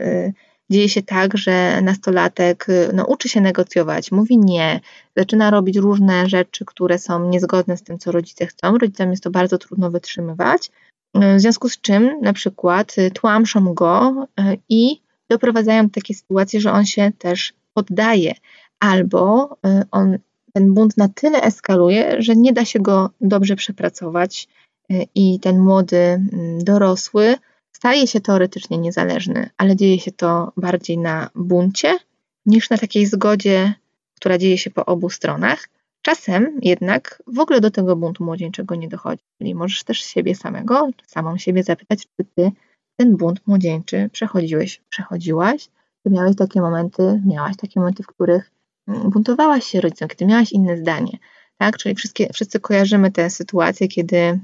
dzieje 0.70 0.88
się 0.88 1.02
tak, 1.02 1.38
że 1.38 1.82
nastolatek 1.82 2.66
no, 2.94 3.06
uczy 3.06 3.28
się 3.28 3.40
negocjować, 3.40 4.12
mówi 4.12 4.38
nie, 4.38 4.80
zaczyna 5.16 5.50
robić 5.50 5.76
różne 5.76 6.28
rzeczy, 6.28 6.64
które 6.64 6.99
są 6.99 7.28
niezgodne 7.28 7.76
z 7.76 7.82
tym, 7.82 7.99
co 7.99 8.12
rodzice 8.12 8.47
chcą. 8.47 8.78
Rodzicom 8.78 9.11
jest 9.11 9.23
to 9.23 9.30
bardzo 9.30 9.58
trudno 9.58 9.90
wytrzymywać, 9.90 10.70
w 11.14 11.40
związku 11.40 11.68
z 11.68 11.80
czym 11.80 12.20
na 12.23 12.32
przykład 12.32 12.97
tłamszą 13.14 13.75
go 13.75 14.26
i 14.68 15.00
doprowadzają 15.30 15.82
do 15.82 15.90
takiej 15.90 16.16
sytuacji, 16.16 16.61
że 16.61 16.73
on 16.73 16.87
się 16.87 17.12
też 17.18 17.52
poddaje, 17.75 18.35
albo 18.80 19.56
on 19.90 20.18
ten 20.52 20.75
bunt 20.75 20.97
na 20.97 21.08
tyle 21.08 21.42
eskaluje, 21.42 22.23
że 22.23 22.37
nie 22.37 22.52
da 22.52 22.64
się 22.64 22.80
go 22.80 23.11
dobrze 23.20 23.56
przepracować 23.56 24.49
y, 24.92 25.06
i 25.14 25.40
ten 25.40 25.58
młody 25.58 25.97
mm, 25.97 26.64
dorosły 26.64 27.35
staje 27.73 28.06
się 28.06 28.20
teoretycznie 28.20 28.78
niezależny, 28.78 29.50
ale 29.56 29.76
dzieje 29.76 29.99
się 29.99 30.12
to 30.12 30.52
bardziej 30.56 30.99
na 30.99 31.30
buncie 31.35 31.99
niż 32.47 32.70
na 32.70 32.78
takiej 32.78 33.06
zgodzie, 33.06 33.75
która 34.16 34.38
dzieje 34.38 34.58
się 34.58 34.70
po 34.70 34.87
obu 34.87 35.11
stronach. 35.11 35.68
Czasem 36.02 36.58
jednak 36.62 37.23
w 37.26 37.38
ogóle 37.38 37.61
do 37.61 37.70
tego 37.70 37.97
buntu 37.97 38.25
młodzieńczego 38.25 38.75
nie 38.75 38.88
dochodzi. 38.88 39.23
Czyli 39.38 39.54
możesz 39.54 39.85
też 39.85 39.99
siebie 39.99 40.35
samego, 40.35 40.88
samą 41.06 41.38
siebie 41.38 41.62
zapytać, 41.62 42.06
czy 42.16 42.25
ty 42.35 42.50
ten 42.99 43.17
bunt 43.17 43.40
młodzieńczy 43.47 44.11
przechodziłeś, 44.12 44.81
przechodziłaś, 44.88 45.69
czy 46.02 46.11
miałeś 46.11 46.37
takie 46.37 46.61
momenty, 46.61 47.23
miałaś 47.26 47.57
takie 47.57 47.81
momenty, 47.81 48.02
w 48.02 48.07
których 48.07 48.50
buntowałaś 48.87 49.64
się 49.64 49.81
rodzicom, 49.81 50.09
kiedy 50.09 50.26
miałaś 50.26 50.52
inne 50.52 50.76
zdanie, 50.76 51.19
tak? 51.59 51.76
Czyli 51.76 51.95
wszystkie, 51.95 52.28
wszyscy 52.33 52.61
kojarzymy 52.61 53.11
te 53.12 53.31
sytuacje, 53.31 53.88
kiedy, 53.88 54.40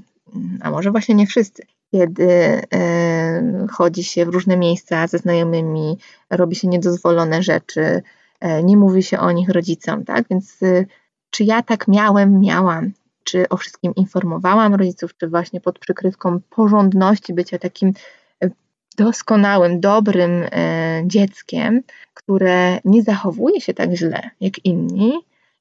a 0.61 0.71
może 0.71 0.91
właśnie 0.91 1.15
nie 1.15 1.27
wszyscy, 1.27 1.63
kiedy 1.91 2.61
e, 2.73 3.67
chodzi 3.71 4.03
się 4.03 4.25
w 4.25 4.29
różne 4.29 4.57
miejsca 4.57 5.07
ze 5.07 5.17
znajomymi, 5.17 5.97
robi 6.29 6.55
się 6.55 6.67
niedozwolone 6.67 7.43
rzeczy, 7.43 8.01
e, 8.39 8.63
nie 8.63 8.77
mówi 8.77 9.03
się 9.03 9.19
o 9.19 9.31
nich 9.31 9.49
rodzicom, 9.49 10.05
tak? 10.05 10.25
Więc 10.29 10.63
e, 10.63 10.85
czy 11.29 11.43
ja 11.43 11.63
tak 11.63 11.87
miałem, 11.87 12.39
miałam, 12.39 12.91
czy 13.23 13.49
o 13.49 13.57
wszystkim 13.57 13.95
informowałam 13.95 14.75
rodziców, 14.75 15.17
czy 15.17 15.27
właśnie 15.27 15.61
pod 15.61 15.79
przykrywką 15.79 16.39
porządności, 16.49 17.33
bycia 17.33 17.59
takim 17.59 17.93
doskonałym, 18.95 19.79
dobrym 19.79 20.43
e, 20.51 21.03
dzieckiem, 21.05 21.81
które 22.13 22.79
nie 22.85 23.03
zachowuje 23.03 23.61
się 23.61 23.73
tak 23.73 23.91
źle 23.91 24.29
jak 24.41 24.65
inni. 24.65 25.13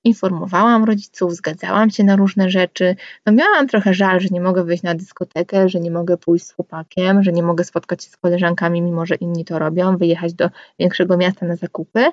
Informowałam 0.05 0.85
rodziców, 0.85 1.35
zgadzałam 1.35 1.91
się 1.91 2.05
na 2.05 2.17
różne 2.17 2.51
rzeczy. 2.51 2.97
No 3.27 3.33
miałam 3.33 3.69
trochę 3.69 3.95
żal, 3.95 4.21
że 4.21 4.29
nie 4.31 4.41
mogę 4.41 4.65
wyjść 4.65 4.83
na 4.83 4.95
dyskotekę, 4.95 5.69
że 5.69 5.81
nie 5.81 5.91
mogę 5.91 6.17
pójść 6.17 6.47
z 6.47 6.53
chłopakiem, 6.53 7.23
że 7.23 7.33
nie 7.33 7.43
mogę 7.43 7.65
spotkać 7.65 8.05
się 8.05 8.11
z 8.11 8.17
koleżankami, 8.17 8.83
mimo 8.83 9.07
że 9.07 9.15
inni 9.15 9.45
to 9.45 9.59
robią, 9.59 9.97
wyjechać 9.97 10.35
do 10.35 10.51
większego 10.79 11.17
miasta 11.17 11.47
na 11.47 11.57
zakupy. 11.57 12.05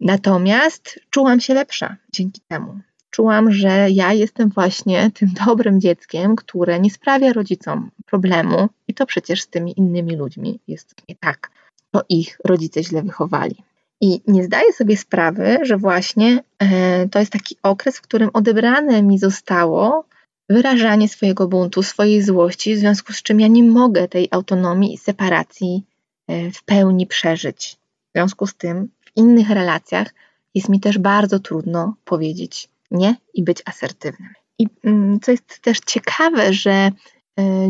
Natomiast 0.00 1.00
czułam 1.10 1.40
się 1.40 1.54
lepsza 1.54 1.96
dzięki 2.12 2.40
temu 2.48 2.78
czułam, 3.16 3.52
że 3.52 3.90
ja 3.90 4.12
jestem 4.12 4.48
właśnie 4.48 5.10
tym 5.10 5.28
dobrym 5.46 5.80
dzieckiem, 5.80 6.36
które 6.36 6.80
nie 6.80 6.90
sprawia 6.90 7.32
rodzicom 7.32 7.90
problemu 8.06 8.68
i 8.88 8.94
to 8.94 9.06
przecież 9.06 9.42
z 9.42 9.48
tymi 9.48 9.78
innymi 9.78 10.16
ludźmi 10.16 10.60
jest 10.68 10.94
nie 11.08 11.16
tak. 11.16 11.50
To 11.90 12.02
ich 12.08 12.38
rodzice 12.44 12.82
źle 12.82 13.02
wychowali. 13.02 13.56
I 14.00 14.20
nie 14.26 14.44
zdaję 14.44 14.72
sobie 14.72 14.96
sprawy, 14.96 15.58
że 15.62 15.76
właśnie 15.76 16.42
e, 16.58 17.08
to 17.08 17.18
jest 17.18 17.32
taki 17.32 17.56
okres, 17.62 17.98
w 17.98 18.02
którym 18.02 18.30
odebrane 18.32 19.02
mi 19.02 19.18
zostało 19.18 20.04
wyrażanie 20.48 21.08
swojego 21.08 21.48
buntu, 21.48 21.82
swojej 21.82 22.22
złości, 22.22 22.74
w 22.74 22.78
związku 22.78 23.12
z 23.12 23.22
czym 23.22 23.40
ja 23.40 23.48
nie 23.48 23.64
mogę 23.64 24.08
tej 24.08 24.28
autonomii 24.30 24.94
i 24.94 24.98
separacji 24.98 25.84
e, 26.28 26.50
w 26.50 26.62
pełni 26.64 27.06
przeżyć. 27.06 27.76
W 28.08 28.12
związku 28.18 28.46
z 28.46 28.54
tym 28.54 28.88
w 29.00 29.16
innych 29.16 29.50
relacjach 29.50 30.14
jest 30.54 30.68
mi 30.68 30.80
też 30.80 30.98
bardzo 30.98 31.38
trudno 31.38 31.94
powiedzieć 32.04 32.68
nie 32.90 33.16
i 33.34 33.42
być 33.42 33.62
asertywnym. 33.64 34.32
I 34.58 34.66
mm, 34.84 35.20
co 35.20 35.30
jest 35.30 35.60
też 35.60 35.80
ciekawe, 35.80 36.52
że 36.52 36.70
e, 36.70 36.90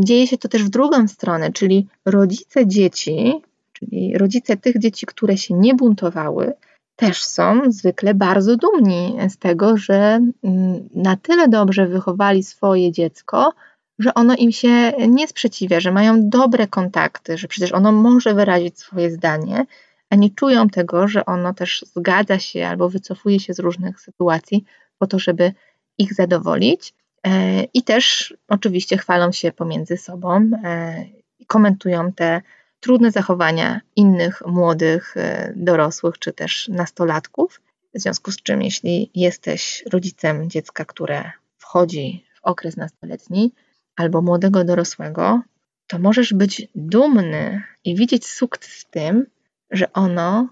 dzieje 0.00 0.26
się 0.26 0.38
to 0.38 0.48
też 0.48 0.64
w 0.64 0.68
drugą 0.68 1.08
stronę, 1.08 1.52
czyli 1.52 1.86
rodzice 2.04 2.66
dzieci, 2.66 3.42
czyli 3.72 4.18
rodzice 4.18 4.56
tych 4.56 4.78
dzieci, 4.78 5.06
które 5.06 5.36
się 5.36 5.54
nie 5.54 5.74
buntowały, 5.74 6.52
też 6.96 7.24
są 7.24 7.60
zwykle 7.68 8.14
bardzo 8.14 8.56
dumni 8.56 9.16
z 9.28 9.38
tego, 9.38 9.76
że 9.76 10.20
mm, 10.44 10.88
na 10.94 11.16
tyle 11.16 11.48
dobrze 11.48 11.86
wychowali 11.86 12.42
swoje 12.42 12.92
dziecko, 12.92 13.52
że 13.98 14.14
ono 14.14 14.34
im 14.36 14.52
się 14.52 14.92
nie 15.08 15.28
sprzeciwia, 15.28 15.80
że 15.80 15.92
mają 15.92 16.28
dobre 16.28 16.66
kontakty, 16.66 17.38
że 17.38 17.48
przecież 17.48 17.72
ono 17.72 17.92
może 17.92 18.34
wyrazić 18.34 18.78
swoje 18.78 19.10
zdanie, 19.10 19.66
a 20.10 20.16
nie 20.16 20.30
czują 20.30 20.68
tego, 20.68 21.08
że 21.08 21.26
ono 21.26 21.54
też 21.54 21.84
zgadza 21.96 22.38
się 22.38 22.66
albo 22.66 22.88
wycofuje 22.88 23.40
się 23.40 23.54
z 23.54 23.58
różnych 23.58 24.00
sytuacji, 24.00 24.64
po 24.98 25.06
to, 25.06 25.18
żeby 25.18 25.52
ich 25.98 26.14
zadowolić. 26.14 26.94
E, 27.26 27.62
I 27.62 27.82
też 27.82 28.34
oczywiście 28.48 28.96
chwalą 28.96 29.32
się 29.32 29.52
pomiędzy 29.52 29.96
sobą 29.96 30.50
e, 30.64 31.04
komentują 31.46 32.12
te 32.12 32.42
trudne 32.80 33.10
zachowania 33.10 33.80
innych 33.96 34.42
młodych, 34.46 35.16
e, 35.16 35.52
dorosłych 35.56 36.18
czy 36.18 36.32
też 36.32 36.68
nastolatków. 36.68 37.60
W 37.94 38.00
związku 38.00 38.32
z 38.32 38.36
czym, 38.36 38.62
jeśli 38.62 39.10
jesteś 39.14 39.84
rodzicem 39.92 40.50
dziecka, 40.50 40.84
które 40.84 41.30
wchodzi 41.58 42.24
w 42.34 42.44
okres 42.44 42.76
nastoletni 42.76 43.52
albo 43.96 44.22
młodego 44.22 44.64
dorosłego, 44.64 45.42
to 45.86 45.98
możesz 45.98 46.34
być 46.34 46.68
dumny 46.74 47.62
i 47.84 47.96
widzieć 47.96 48.26
sukces 48.26 48.70
w 48.70 48.90
tym, 48.90 49.26
że 49.70 49.92
ono 49.92 50.48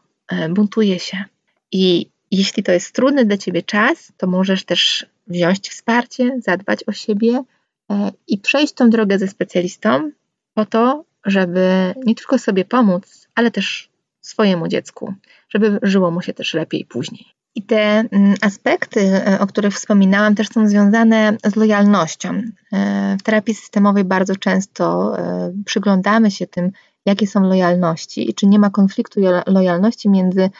buntuje 0.50 0.98
się. 0.98 1.24
I 1.72 2.10
jeśli 2.36 2.62
to 2.62 2.72
jest 2.72 2.94
trudny 2.94 3.24
dla 3.24 3.36
ciebie 3.36 3.62
czas, 3.62 4.12
to 4.16 4.26
możesz 4.26 4.64
też 4.64 5.06
wziąć 5.26 5.70
wsparcie, 5.70 6.36
zadbać 6.38 6.84
o 6.86 6.92
siebie 6.92 7.42
e, 7.90 8.10
i 8.28 8.38
przejść 8.38 8.72
tą 8.74 8.90
drogę 8.90 9.18
ze 9.18 9.28
specjalistą 9.28 10.10
po 10.54 10.66
to, 10.66 11.04
żeby 11.24 11.94
nie 12.06 12.14
tylko 12.14 12.38
sobie 12.38 12.64
pomóc, 12.64 13.28
ale 13.34 13.50
też 13.50 13.88
swojemu 14.20 14.68
dziecku, 14.68 15.14
żeby 15.48 15.78
żyło 15.82 16.10
mu 16.10 16.22
się 16.22 16.32
też 16.32 16.54
lepiej 16.54 16.84
później. 16.84 17.26
I 17.54 17.62
te 17.62 18.04
mm, 18.12 18.34
aspekty, 18.40 19.00
e, 19.00 19.38
o 19.40 19.46
których 19.46 19.74
wspominałam, 19.74 20.34
też 20.34 20.48
są 20.48 20.68
związane 20.68 21.36
z 21.44 21.56
lojalnością. 21.56 22.42
E, 22.72 23.16
w 23.20 23.22
terapii 23.22 23.54
systemowej 23.54 24.04
bardzo 24.04 24.36
często 24.36 25.16
przyglądamy 25.64 26.30
się 26.30 26.46
tym, 26.46 26.70
jakie 27.06 27.26
są 27.26 27.40
lojalności 27.40 28.30
i 28.30 28.34
czy 28.34 28.46
nie 28.46 28.58
ma 28.58 28.70
konfliktu 28.70 29.20
lojalności 29.46 30.10
między 30.10 30.50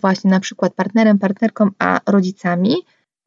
właśnie 0.00 0.30
na 0.30 0.40
przykład 0.40 0.74
partnerem, 0.74 1.18
partnerką, 1.18 1.70
a 1.78 2.00
rodzicami. 2.06 2.74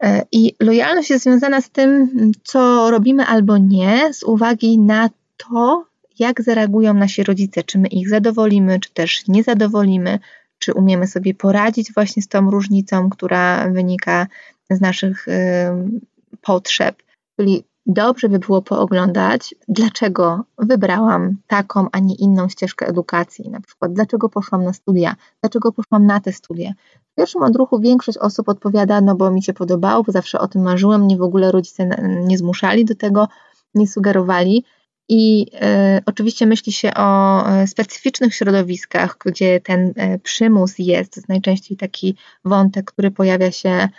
E, 0.03 0.25
I 0.31 0.53
lojalność 0.59 1.09
jest 1.09 1.23
związana 1.23 1.61
z 1.61 1.69
tym, 1.69 2.11
co 2.43 2.91
robimy 2.91 3.25
albo 3.25 3.57
nie, 3.57 4.13
z 4.13 4.23
uwagi 4.23 4.79
na 4.79 5.09
to, 5.37 5.85
jak 6.19 6.41
zareagują 6.41 6.93
nasi 6.93 7.23
rodzice, 7.23 7.63
czy 7.63 7.79
my 7.79 7.87
ich 7.87 8.09
zadowolimy, 8.09 8.79
czy 8.79 8.93
też 8.93 9.27
nie 9.27 9.43
zadowolimy, 9.43 10.19
czy 10.59 10.73
umiemy 10.73 11.07
sobie 11.07 11.33
poradzić 11.33 11.93
właśnie 11.93 12.21
z 12.23 12.27
tą 12.27 12.51
różnicą, 12.51 13.09
która 13.09 13.69
wynika 13.69 14.27
z 14.69 14.81
naszych 14.81 15.25
potrzeb. 16.41 17.03
Czyli 17.39 17.63
dobrze 17.87 18.29
by 18.29 18.39
było 18.39 18.61
pooglądać, 18.61 19.55
dlaczego 19.67 20.43
wybrałam 20.57 21.37
taką, 21.47 21.87
a 21.91 21.99
nie 21.99 22.15
inną 22.15 22.49
ścieżkę 22.49 22.87
edukacji. 22.87 23.49
Na 23.49 23.61
przykład, 23.61 23.93
dlaczego 23.93 24.29
poszłam 24.29 24.63
na 24.63 24.73
studia, 24.73 25.15
dlaczego 25.41 25.71
poszłam 25.71 26.05
na 26.05 26.19
te 26.19 26.33
studia. 26.33 26.71
W 27.11 27.15
pierwszym 27.15 27.43
odruchu 27.43 27.79
większość 27.79 28.17
osób 28.17 28.49
odpowiada, 28.49 29.01
no 29.01 29.15
bo 29.15 29.31
mi 29.31 29.43
się 29.43 29.53
podobało, 29.53 30.03
bo 30.03 30.11
zawsze 30.11 30.39
o 30.39 30.47
tym 30.47 30.61
marzyłem, 30.61 31.01
mnie 31.01 31.17
w 31.17 31.21
ogóle 31.21 31.51
rodzice 31.51 31.89
nie 32.25 32.37
zmuszali 32.37 32.85
do 32.85 32.95
tego, 32.95 33.27
nie 33.75 33.87
sugerowali. 33.87 34.63
I 35.09 35.45
y, 35.97 36.01
oczywiście 36.05 36.45
myśli 36.45 36.71
się 36.71 36.93
o 36.93 37.49
e, 37.49 37.67
specyficznych 37.67 38.35
środowiskach, 38.35 39.17
gdzie 39.25 39.59
ten 39.59 39.87
y, 39.87 40.19
przymus 40.23 40.79
jest. 40.79 41.13
To 41.13 41.19
jest 41.19 41.29
najczęściej 41.29 41.77
taki 41.77 42.15
wątek, 42.45 42.91
który 42.91 43.11
pojawia 43.11 43.51
się 43.51 43.89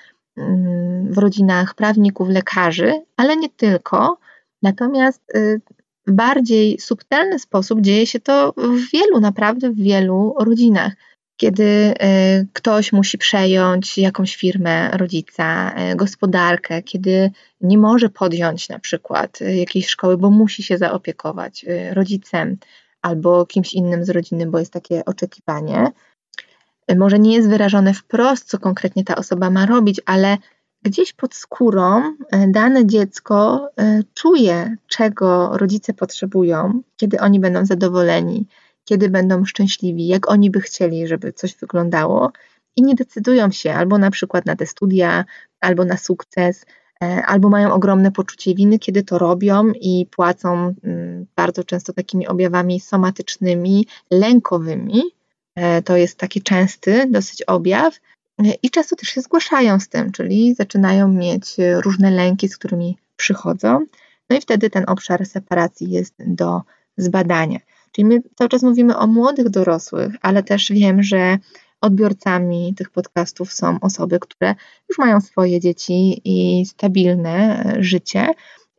w 1.11 1.19
rodzinach 1.19 1.75
prawników, 1.75 2.29
lekarzy, 2.29 2.93
ale 3.17 3.37
nie 3.37 3.49
tylko. 3.49 4.19
Natomiast 4.63 5.23
y, 5.37 5.61
w 6.07 6.13
bardziej 6.13 6.79
subtelny 6.81 7.39
sposób 7.39 7.81
dzieje 7.81 8.07
się 8.07 8.21
to 8.21 8.55
w 8.57 8.91
wielu, 8.93 9.21
naprawdę 9.21 9.71
w 9.71 9.77
wielu 9.77 10.35
rodzinach. 10.41 10.93
Kiedy 11.37 11.63
y, 11.63 11.95
ktoś 12.53 12.93
musi 12.93 13.19
przejąć 13.19 13.99
jakąś 13.99 14.37
firmę 14.37 14.91
rodzica, 14.91 15.75
y, 15.93 15.97
gospodarkę, 15.97 16.83
kiedy 16.83 17.31
nie 17.61 17.79
może 17.79 18.09
podjąć 18.09 18.69
na 18.69 18.79
przykład 18.79 19.41
jakiejś 19.41 19.89
szkoły, 19.89 20.17
bo 20.17 20.31
musi 20.31 20.63
się 20.63 20.79
zaopiekować 20.79 21.67
rodzicem 21.93 22.57
albo 23.03 23.47
kimś 23.47 23.75
innym 23.75 24.05
z 24.05 24.11
rodziny, 24.11 24.47
bo 24.47 24.59
jest 24.59 24.73
takie 24.73 25.05
oczekiwanie, 25.05 25.93
może 26.97 27.19
nie 27.19 27.35
jest 27.35 27.49
wyrażone 27.49 27.95
wprost, 27.95 28.49
co 28.49 28.59
konkretnie 28.59 29.05
ta 29.05 29.17
osoba 29.17 29.51
ma 29.51 29.67
robić, 29.67 30.01
ale 30.07 30.39
gdzieś 30.83 31.13
pod 31.13 31.35
skórą 31.35 32.03
e, 32.31 32.49
dane 32.49 32.87
dziecko 32.87 33.69
e, 33.81 34.03
czuje, 34.15 34.77
czego 34.87 35.51
rodzice 35.59 35.95
potrzebują, 35.95 36.83
kiedy 36.97 37.21
oni 37.21 37.41
będą 37.41 37.67
zadowoleni, 37.67 38.47
kiedy 38.85 39.11
będą 39.11 39.45
szczęśliwi, 39.45 40.07
jak 40.07 40.31
oni 40.31 40.51
by 40.51 40.61
chcieli, 40.61 41.07
żeby 41.07 41.33
coś 41.33 41.57
wyglądało, 41.57 42.33
i 42.77 42.83
nie 42.83 42.95
decydują 42.95 43.51
się 43.51 43.73
albo 43.75 43.99
na 43.99 44.11
przykład 44.11 44.47
na 44.47 44.57
te 44.57 44.67
studia, 44.67 45.25
albo 45.61 45.85
na 45.85 45.97
sukces, 45.97 46.67
e, 47.03 47.23
albo 47.27 47.49
mają 47.49 47.73
ogromne 47.73 48.13
poczucie 48.13 48.55
winy, 48.55 48.79
kiedy 48.79 49.03
to 49.03 49.19
robią 49.19 49.73
i 49.81 50.07
płacą 50.11 50.75
mm, 50.85 51.27
bardzo 51.37 51.65
często 51.65 51.93
takimi 51.93 52.27
objawami 52.27 52.81
somatycznymi, 52.81 53.87
lękowymi. 54.11 55.03
To 55.85 55.97
jest 55.97 56.19
taki 56.19 56.43
częsty 56.43 57.07
dosyć 57.11 57.43
objaw, 57.43 57.95
i 58.63 58.71
często 58.71 58.97
też 58.97 59.09
się 59.09 59.21
zgłaszają 59.21 59.81
z 59.81 59.89
tym, 59.89 60.13
czyli 60.13 60.55
zaczynają 60.55 61.09
mieć 61.09 61.57
różne 61.85 62.11
lęki, 62.11 62.49
z 62.49 62.57
którymi 62.57 62.99
przychodzą. 63.17 63.87
No 64.31 64.37
i 64.37 64.41
wtedy 64.41 64.71
ten 64.71 64.85
obszar 64.87 65.27
separacji 65.27 65.91
jest 65.91 66.15
do 66.19 66.63
zbadania. 66.97 67.59
Czyli 67.93 68.05
my 68.05 68.23
cały 68.37 68.49
czas 68.49 68.63
mówimy 68.63 68.97
o 68.97 69.07
młodych 69.07 69.49
dorosłych, 69.49 70.15
ale 70.23 70.43
też 70.43 70.73
wiem, 70.73 71.03
że 71.03 71.39
odbiorcami 71.81 72.75
tych 72.77 72.91
podcastów 72.91 73.53
są 73.53 73.81
osoby, 73.81 74.19
które 74.21 74.55
już 74.89 74.99
mają 74.99 75.21
swoje 75.21 75.61
dzieci 75.61 76.21
i 76.25 76.67
stabilne 76.67 77.65
życie 77.79 78.27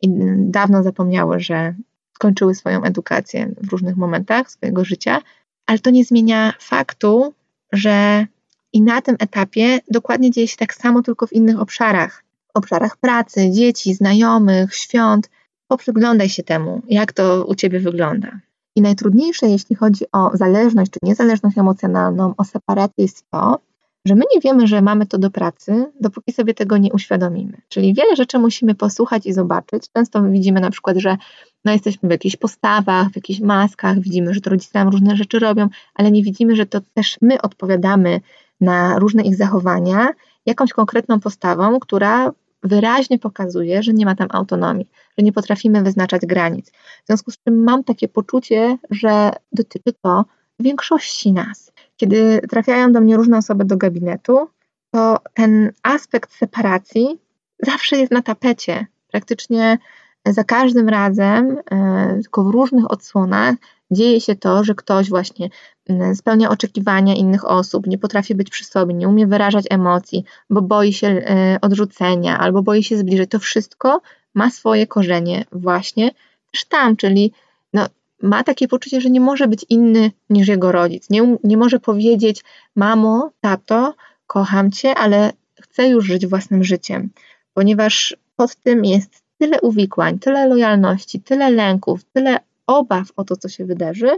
i 0.01 0.09
dawno 0.37 0.83
zapomniały, 0.83 1.39
że 1.39 1.75
skończyły 2.15 2.55
swoją 2.55 2.83
edukację 2.83 3.51
w 3.61 3.71
różnych 3.71 3.97
momentach 3.97 4.51
swojego 4.51 4.85
życia, 4.85 5.21
ale 5.69 5.79
to 5.79 5.89
nie 5.89 6.05
zmienia 6.05 6.53
faktu, 6.59 7.33
że 7.71 8.25
i 8.73 8.81
na 8.81 9.01
tym 9.01 9.15
etapie 9.19 9.79
dokładnie 9.91 10.31
dzieje 10.31 10.47
się 10.47 10.57
tak 10.57 10.73
samo, 10.73 11.01
tylko 11.01 11.27
w 11.27 11.33
innych 11.33 11.59
obszarach. 11.59 12.23
W 12.47 12.57
obszarach 12.57 12.97
pracy, 12.97 13.51
dzieci, 13.51 13.93
znajomych, 13.93 14.75
świąt. 14.75 15.29
Poprzyglądaj 15.67 16.29
się 16.29 16.43
temu, 16.43 16.81
jak 16.87 17.13
to 17.13 17.45
u 17.45 17.55
ciebie 17.55 17.79
wygląda. 17.79 18.39
I 18.75 18.81
najtrudniejsze, 18.81 19.47
jeśli 19.47 19.75
chodzi 19.75 20.05
o 20.11 20.31
zależność 20.33 20.91
czy 20.91 20.99
niezależność 21.03 21.57
emocjonalną, 21.57 22.33
o 22.37 22.43
separację, 22.43 23.03
jest 23.03 23.25
to, 23.31 23.59
że 24.05 24.15
my 24.15 24.23
nie 24.35 24.41
wiemy, 24.41 24.67
że 24.67 24.81
mamy 24.81 25.05
to 25.05 25.17
do 25.17 25.31
pracy, 25.31 25.91
dopóki 25.99 26.31
sobie 26.31 26.53
tego 26.53 26.77
nie 26.77 26.93
uświadomimy. 26.93 27.61
Czyli 27.69 27.93
wiele 27.93 28.15
rzeczy 28.15 28.39
musimy 28.39 28.75
posłuchać 28.75 29.25
i 29.25 29.33
zobaczyć. 29.33 29.83
Często 29.93 30.23
widzimy 30.23 30.59
na 30.59 30.71
przykład, 30.71 30.97
że 30.97 31.17
no 31.65 31.71
jesteśmy 31.71 32.09
w 32.09 32.11
jakichś 32.11 32.35
postawach, 32.35 33.09
w 33.09 33.15
jakichś 33.15 33.39
maskach, 33.39 33.99
widzimy, 33.99 34.33
że 34.33 34.41
to 34.41 34.49
rodzice 34.49 34.79
nam 34.79 34.89
różne 34.89 35.15
rzeczy 35.15 35.39
robią, 35.39 35.69
ale 35.95 36.11
nie 36.11 36.23
widzimy, 36.23 36.55
że 36.55 36.65
to 36.65 36.81
też 36.93 37.17
my 37.21 37.41
odpowiadamy 37.41 38.21
na 38.61 38.99
różne 38.99 39.23
ich 39.23 39.35
zachowania 39.35 40.09
jakąś 40.45 40.73
konkretną 40.73 41.19
postawą, 41.19 41.79
która 41.79 42.31
wyraźnie 42.63 43.19
pokazuje, 43.19 43.83
że 43.83 43.93
nie 43.93 44.05
ma 44.05 44.15
tam 44.15 44.27
autonomii, 44.31 44.87
że 45.17 45.25
nie 45.25 45.33
potrafimy 45.33 45.83
wyznaczać 45.83 46.21
granic. 46.21 46.71
W 47.03 47.07
związku 47.07 47.31
z 47.31 47.37
czym 47.37 47.63
mam 47.63 47.83
takie 47.83 48.07
poczucie, 48.07 48.77
że 48.89 49.31
dotyczy 49.51 49.93
to 50.01 50.25
większości 50.59 51.33
nas. 51.33 51.71
Kiedy 51.99 52.41
trafiają 52.49 52.91
do 52.91 53.01
mnie 53.01 53.17
różne 53.17 53.37
osoby 53.37 53.65
do 53.65 53.77
gabinetu, 53.77 54.47
to 54.91 55.17
ten 55.33 55.71
aspekt 55.83 56.33
separacji 56.33 57.19
zawsze 57.59 57.97
jest 57.97 58.11
na 58.11 58.21
tapecie. 58.21 58.85
Praktycznie 59.11 59.77
za 60.25 60.43
każdym 60.43 60.89
razem, 60.89 61.57
e, 61.71 62.19
tylko 62.21 62.43
w 62.43 62.47
różnych 62.47 62.91
odsłonach, 62.91 63.55
dzieje 63.91 64.21
się 64.21 64.35
to, 64.35 64.63
że 64.63 64.75
ktoś 64.75 65.09
właśnie 65.09 65.49
mm, 65.89 66.15
spełnia 66.15 66.49
oczekiwania 66.49 67.15
innych 67.15 67.45
osób, 67.45 67.87
nie 67.87 67.97
potrafi 67.97 68.35
być 68.35 68.49
przy 68.49 68.65
sobie, 68.65 68.93
nie 68.93 69.07
umie 69.07 69.27
wyrażać 69.27 69.65
emocji, 69.69 70.23
bo 70.49 70.61
boi 70.61 70.93
się 70.93 71.07
e, 71.07 71.57
odrzucenia 71.61 72.39
albo 72.39 72.61
boi 72.61 72.83
się 72.83 72.97
zbliżyć. 72.97 73.31
To 73.31 73.39
wszystko 73.39 74.01
ma 74.33 74.49
swoje 74.49 74.87
korzenie 74.87 75.45
właśnie 75.51 76.11
też 76.51 76.65
tam, 76.65 76.95
czyli 76.95 77.31
no, 77.73 77.85
ma 78.21 78.43
takie 78.43 78.67
poczucie, 78.67 79.01
że 79.01 79.09
nie 79.09 79.21
może 79.21 79.47
być 79.47 79.65
inny 79.69 80.11
niż 80.29 80.47
jego 80.47 80.71
rodzic. 80.71 81.09
Nie, 81.09 81.37
nie 81.43 81.57
może 81.57 81.79
powiedzieć: 81.79 82.43
Mamo, 82.75 83.31
tato, 83.41 83.93
kocham 84.27 84.71
cię, 84.71 84.95
ale 84.95 85.33
chcę 85.61 85.89
już 85.89 86.05
żyć 86.05 86.27
własnym 86.27 86.63
życiem, 86.63 87.09
ponieważ 87.53 88.17
pod 88.35 88.55
tym 88.55 88.85
jest 88.85 89.23
tyle 89.37 89.61
uwikłań, 89.61 90.19
tyle 90.19 90.47
lojalności, 90.47 91.21
tyle 91.21 91.51
lęków, 91.51 92.03
tyle 92.13 92.39
obaw 92.67 93.07
o 93.15 93.23
to, 93.23 93.37
co 93.37 93.49
się 93.49 93.65
wydarzy, 93.65 94.09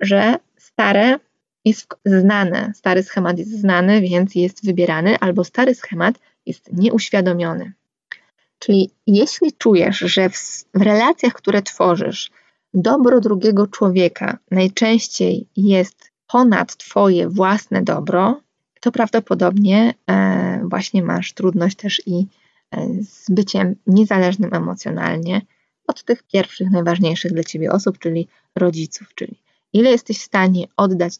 że 0.00 0.36
stare 0.56 1.18
jest 1.64 1.94
znane, 2.04 2.72
stary 2.74 3.02
schemat 3.02 3.38
jest 3.38 3.60
znany, 3.60 4.00
więc 4.00 4.34
jest 4.34 4.66
wybierany, 4.66 5.18
albo 5.18 5.44
stary 5.44 5.74
schemat 5.74 6.14
jest 6.46 6.72
nieuświadomiony. 6.72 7.72
Czyli 8.58 8.90
jeśli 9.06 9.52
czujesz, 9.52 9.98
że 9.98 10.30
w, 10.30 10.36
w 10.74 10.82
relacjach, 10.82 11.32
które 11.32 11.62
tworzysz, 11.62 12.30
dobro 12.74 13.20
drugiego 13.20 13.66
człowieka 13.66 14.38
najczęściej 14.50 15.46
jest 15.56 16.10
ponad 16.26 16.76
Twoje 16.76 17.28
własne 17.28 17.82
dobro, 17.82 18.40
to 18.80 18.92
prawdopodobnie 18.92 19.94
e, 20.10 20.60
właśnie 20.64 21.02
masz 21.02 21.32
trudność 21.32 21.76
też 21.76 22.02
i 22.06 22.26
e, 22.70 22.88
z 23.02 23.30
byciem 23.30 23.74
niezależnym 23.86 24.54
emocjonalnie, 24.54 25.40
od 25.86 26.04
tych 26.04 26.22
pierwszych, 26.22 26.70
najważniejszych 26.70 27.32
dla 27.32 27.44
ciebie 27.44 27.72
osób, 27.72 27.98
czyli 27.98 28.28
rodziców, 28.56 29.14
czyli 29.14 29.40
ile 29.72 29.90
jesteś 29.90 30.18
w 30.18 30.22
stanie 30.22 30.66
oddać 30.76 31.14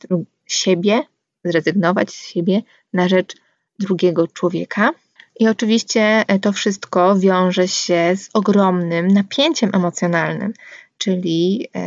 siebie, 0.47 1.03
zrezygnować 1.45 2.11
z 2.11 2.27
siebie 2.27 2.63
na 2.93 3.09
rzecz 3.09 3.37
drugiego 3.79 4.29
człowieka. 4.29 4.91
I 5.41 5.49
oczywiście 5.49 6.25
e, 6.27 6.39
to 6.39 6.53
wszystko 6.53 7.19
wiąże 7.19 7.69
się 7.69 8.13
z 8.17 8.31
ogromnym 8.35 9.09
napięciem 9.09 9.71
emocjonalnym, 9.73 10.53
czyli 10.99 11.69
e, 11.77 11.81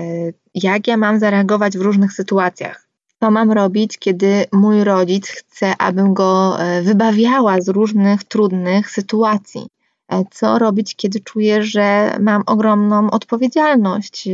jak 0.53 0.87
ja 0.87 0.97
mam 0.97 1.19
zareagować 1.19 1.77
w 1.77 1.81
różnych 1.81 2.13
sytuacjach. 2.13 2.87
Co 3.19 3.31
mam 3.31 3.51
robić, 3.51 3.97
kiedy 3.97 4.45
mój 4.51 4.83
rodzic 4.83 5.27
chce, 5.27 5.77
abym 5.77 6.13
go 6.13 6.61
e, 6.61 6.81
wybawiała 6.81 7.61
z 7.61 7.69
różnych 7.69 8.23
trudnych 8.23 8.91
sytuacji? 8.91 9.67
E, 10.11 10.23
co 10.31 10.59
robić, 10.59 10.95
kiedy 10.95 11.19
czuję, 11.19 11.63
że 11.63 12.17
mam 12.19 12.43
ogromną 12.45 13.11
odpowiedzialność 13.11 14.29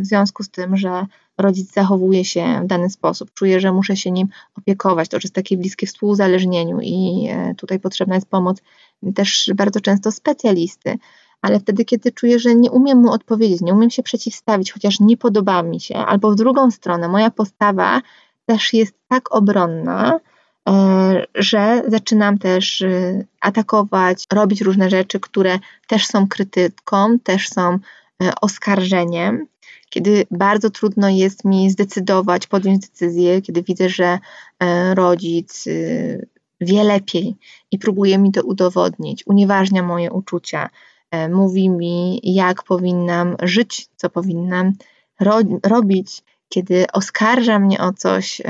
w 0.00 0.06
związku 0.06 0.42
z 0.42 0.50
tym, 0.50 0.76
że 0.76 1.06
rodzic 1.38 1.72
zachowuje 1.72 2.24
się 2.24 2.60
w 2.62 2.66
dany 2.66 2.90
sposób. 2.90 3.30
Czuję, 3.34 3.60
że 3.60 3.72
muszę 3.72 3.96
się 3.96 4.10
nim 4.10 4.28
opiekować. 4.58 5.08
To 5.08 5.16
jest 5.16 5.34
takie 5.34 5.56
bliskie 5.56 5.86
współzależnieniu 5.86 6.78
i 6.82 7.28
tutaj 7.56 7.80
potrzebna 7.80 8.14
jest 8.14 8.28
pomoc 8.28 8.62
też 9.14 9.50
bardzo 9.54 9.80
często 9.80 10.12
specjalisty. 10.12 10.98
Ale 11.42 11.60
wtedy, 11.60 11.84
kiedy 11.84 12.12
czuję, 12.12 12.38
że 12.38 12.54
nie 12.54 12.70
umiem 12.70 12.98
mu 12.98 13.12
odpowiedzieć, 13.12 13.60
nie 13.60 13.74
umiem 13.74 13.90
się 13.90 14.02
przeciwstawić, 14.02 14.72
chociaż 14.72 15.00
nie 15.00 15.16
podoba 15.16 15.62
mi 15.62 15.80
się, 15.80 15.96
albo 15.96 16.30
w 16.30 16.34
drugą 16.34 16.70
stronę, 16.70 17.08
moja 17.08 17.30
postawa 17.30 18.02
też 18.46 18.72
jest 18.72 18.94
tak 19.08 19.34
obronna, 19.34 20.20
E, 20.68 21.26
że 21.34 21.82
zaczynam 21.86 22.38
też 22.38 22.82
e, 22.82 23.24
atakować, 23.40 24.24
robić 24.32 24.60
różne 24.60 24.90
rzeczy, 24.90 25.20
które 25.20 25.58
też 25.88 26.06
są 26.06 26.28
krytyką, 26.28 27.18
też 27.18 27.48
są 27.48 27.78
e, 28.22 28.32
oskarżeniem. 28.40 29.46
Kiedy 29.90 30.26
bardzo 30.30 30.70
trudno 30.70 31.08
jest 31.08 31.44
mi 31.44 31.70
zdecydować, 31.70 32.46
podjąć 32.46 32.88
decyzję, 32.88 33.42
kiedy 33.42 33.62
widzę, 33.62 33.88
że 33.88 34.18
rodzic 34.94 35.64
wie 36.60 36.84
lepiej 36.84 37.36
i 37.70 37.78
próbuje 37.78 38.18
mi 38.18 38.32
to 38.32 38.42
udowodnić, 38.42 39.26
unieważnia 39.26 39.82
moje 39.82 40.12
uczucia, 40.12 40.70
mówi 41.28 41.70
mi, 41.70 42.20
jak 42.22 42.62
powinnam 42.62 43.36
żyć, 43.42 43.88
co 43.96 44.10
powinnam 44.10 44.72
ro 45.20 45.38
robić, 45.62 46.22
kiedy 46.48 46.86
oskarża 46.92 47.58
mnie 47.58 47.80
o 47.80 47.92
coś, 47.92 48.42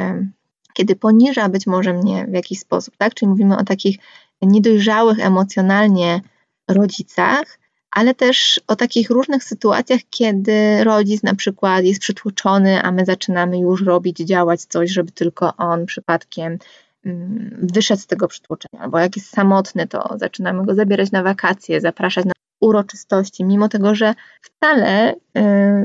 kiedy 0.72 0.96
poniża 0.96 1.48
być 1.48 1.66
może 1.66 1.92
mnie 1.92 2.26
w 2.28 2.32
jakiś 2.32 2.58
sposób, 2.58 2.96
tak? 2.96 3.14
Czyli 3.14 3.28
mówimy 3.28 3.56
o 3.56 3.64
takich 3.64 3.98
niedojrzałych 4.42 5.18
emocjonalnie 5.20 6.20
rodzicach, 6.68 7.58
ale 7.90 8.14
też 8.14 8.60
o 8.66 8.76
takich 8.76 9.10
różnych 9.10 9.44
sytuacjach, 9.44 10.00
kiedy 10.10 10.84
rodzic 10.84 11.22
na 11.22 11.34
przykład 11.34 11.84
jest 11.84 12.00
przytłoczony, 12.00 12.82
a 12.82 12.92
my 12.92 13.04
zaczynamy 13.04 13.58
już 13.58 13.82
robić, 13.82 14.18
działać 14.18 14.62
coś, 14.64 14.90
żeby 14.90 15.12
tylko 15.12 15.56
on 15.56 15.86
przypadkiem 15.86 16.58
mm, 17.04 17.58
wyszedł 17.74 18.02
z 18.02 18.06
tego 18.06 18.28
przytłoczenia, 18.28 18.82
albo 18.82 18.98
jak 18.98 19.16
jest 19.16 19.28
samotny, 19.28 19.86
to 19.86 20.14
zaczynamy 20.16 20.66
go 20.66 20.74
zabierać 20.74 21.12
na 21.12 21.22
wakacje, 21.22 21.80
zapraszać 21.80 22.24
na 22.24 22.32
uroczystości, 22.60 23.44
mimo 23.44 23.68
tego, 23.68 23.94
że 23.94 24.14
wcale 24.42 25.12
y, 25.12 25.16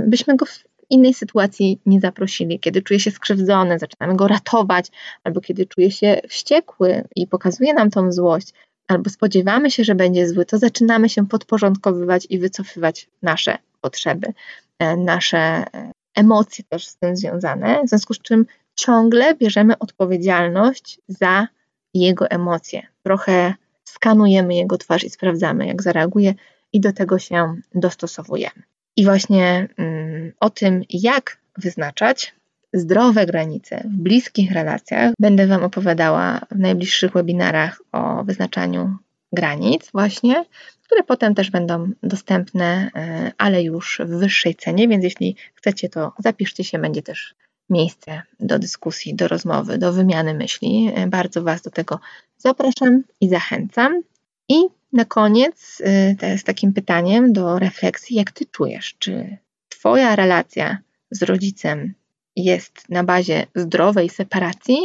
byśmy 0.08 0.36
go 0.36 0.46
innej 0.92 1.14
sytuacji 1.14 1.80
nie 1.86 2.00
zaprosili. 2.00 2.60
Kiedy 2.60 2.82
czuje 2.82 3.00
się 3.00 3.12
skrzywdzony, 3.12 3.80
zaczynamy 3.80 4.16
go 4.16 4.28
ratować, 4.28 4.88
albo 5.24 5.42
kiedy 5.42 5.66
czuje 5.66 5.92
się 5.92 6.22
wściekły 6.30 7.04
i 7.16 7.28
pokazuje 7.28 7.74
nam 7.74 7.90
tą 7.90 8.12
złość, 8.12 8.54
albo 8.88 9.10
spodziewamy 9.10 9.72
się, 9.72 9.84
że 9.84 9.96
będzie 9.96 10.28
zły, 10.28 10.46
to 10.46 10.58
zaczynamy 10.58 11.10
się 11.10 11.28
podporządkowywać 11.28 12.28
i 12.30 12.40
wycofywać 12.40 13.10
nasze 13.22 13.58
potrzeby, 13.82 14.34
e, 14.80 14.98
nasze 14.98 15.38
e, 15.38 15.92
emocje 16.16 16.64
też 16.70 16.88
z 16.88 16.98
tym 16.98 17.16
związane, 17.16 17.82
w 17.86 17.90
związku 17.90 18.14
z 18.14 18.20
czym 18.20 18.46
ciągle 18.76 19.36
bierzemy 19.36 19.80
odpowiedzialność 19.80 21.00
za 21.08 21.48
jego 21.94 22.30
emocje. 22.30 22.88
Trochę 23.04 23.54
skanujemy 23.84 24.56
jego 24.56 24.78
twarz 24.78 25.04
i 25.04 25.10
sprawdzamy, 25.10 25.68
jak 25.68 25.84
zareaguje, 25.84 26.34
i 26.74 26.80
do 26.80 26.94
tego 26.94 27.20
się 27.20 27.56
dostosowujemy. 27.76 28.64
I 28.98 29.06
właśnie 29.06 29.68
mm, 29.78 30.32
o 30.40 30.50
tym, 30.50 30.84
jak 30.90 31.38
wyznaczać 31.58 32.34
zdrowe 32.74 33.26
granice 33.26 33.84
w 33.86 33.98
bliskich 33.98 34.52
relacjach, 34.52 35.14
będę 35.20 35.48
Wam 35.48 35.64
opowiadała 35.64 36.42
w 36.52 36.60
najbliższych 36.60 37.14
webinarach 37.14 37.82
o 37.92 38.24
wyznaczaniu 38.24 38.98
granic, 39.34 39.92
właśnie, 39.92 40.46
które 40.86 41.04
potem 41.04 41.36
też 41.36 41.52
będą 41.52 41.92
dostępne, 42.04 42.92
e, 42.96 43.32
ale 43.38 43.64
już 43.64 44.02
w 44.06 44.10
wyższej 44.10 44.56
cenie, 44.56 44.88
więc 44.88 45.04
jeśli 45.04 45.36
chcecie, 45.54 45.90
to 45.90 46.14
zapiszcie 46.20 46.64
się, 46.64 46.80
będzie 46.80 47.02
też 47.02 47.36
miejsce 47.70 48.22
do 48.40 48.60
dyskusji, 48.60 49.16
do 49.16 49.28
rozmowy, 49.28 49.78
do 49.78 49.94
wymiany 49.94 50.34
myśli. 50.34 50.92
E, 50.96 51.08
bardzo 51.08 51.44
Was 51.44 51.62
do 51.62 51.70
tego 51.70 52.00
zapraszam 52.38 53.04
i 53.22 53.30
zachęcam. 53.30 54.02
I 54.50 54.56
na 54.94 55.06
koniec 55.06 55.82
y, 56.24 56.38
z 56.38 56.44
takim 56.44 56.74
pytaniem 56.74 57.34
do 57.34 57.60
refleksji, 57.60 58.16
jak 58.16 58.32
Ty 58.32 58.46
czujesz, 58.46 58.96
czy 59.00 59.38
Twoja 59.70 60.16
relacja 60.16 60.78
z 61.12 61.24
rodzicem 61.24 61.94
jest 62.36 62.90
na 62.90 63.04
bazie 63.04 63.48
zdrowej 63.56 64.10
separacji, 64.10 64.78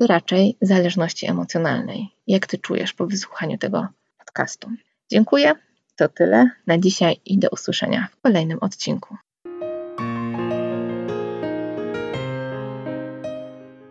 czy 0.00 0.06
raczej 0.06 0.56
zależności 0.60 1.30
emocjonalnej? 1.30 2.08
Jak 2.26 2.46
Ty 2.46 2.58
czujesz 2.58 2.92
po 2.92 3.06
wysłuchaniu 3.06 3.58
tego 3.58 3.88
podcastu? 4.18 4.70
Dziękuję. 5.10 5.54
To 5.96 6.08
tyle 6.08 6.50
na 6.66 6.78
dzisiaj 6.78 7.20
i 7.24 7.38
do 7.38 7.48
usłyszenia 7.48 8.08
w 8.12 8.20
kolejnym 8.20 8.58
odcinku. 8.60 9.16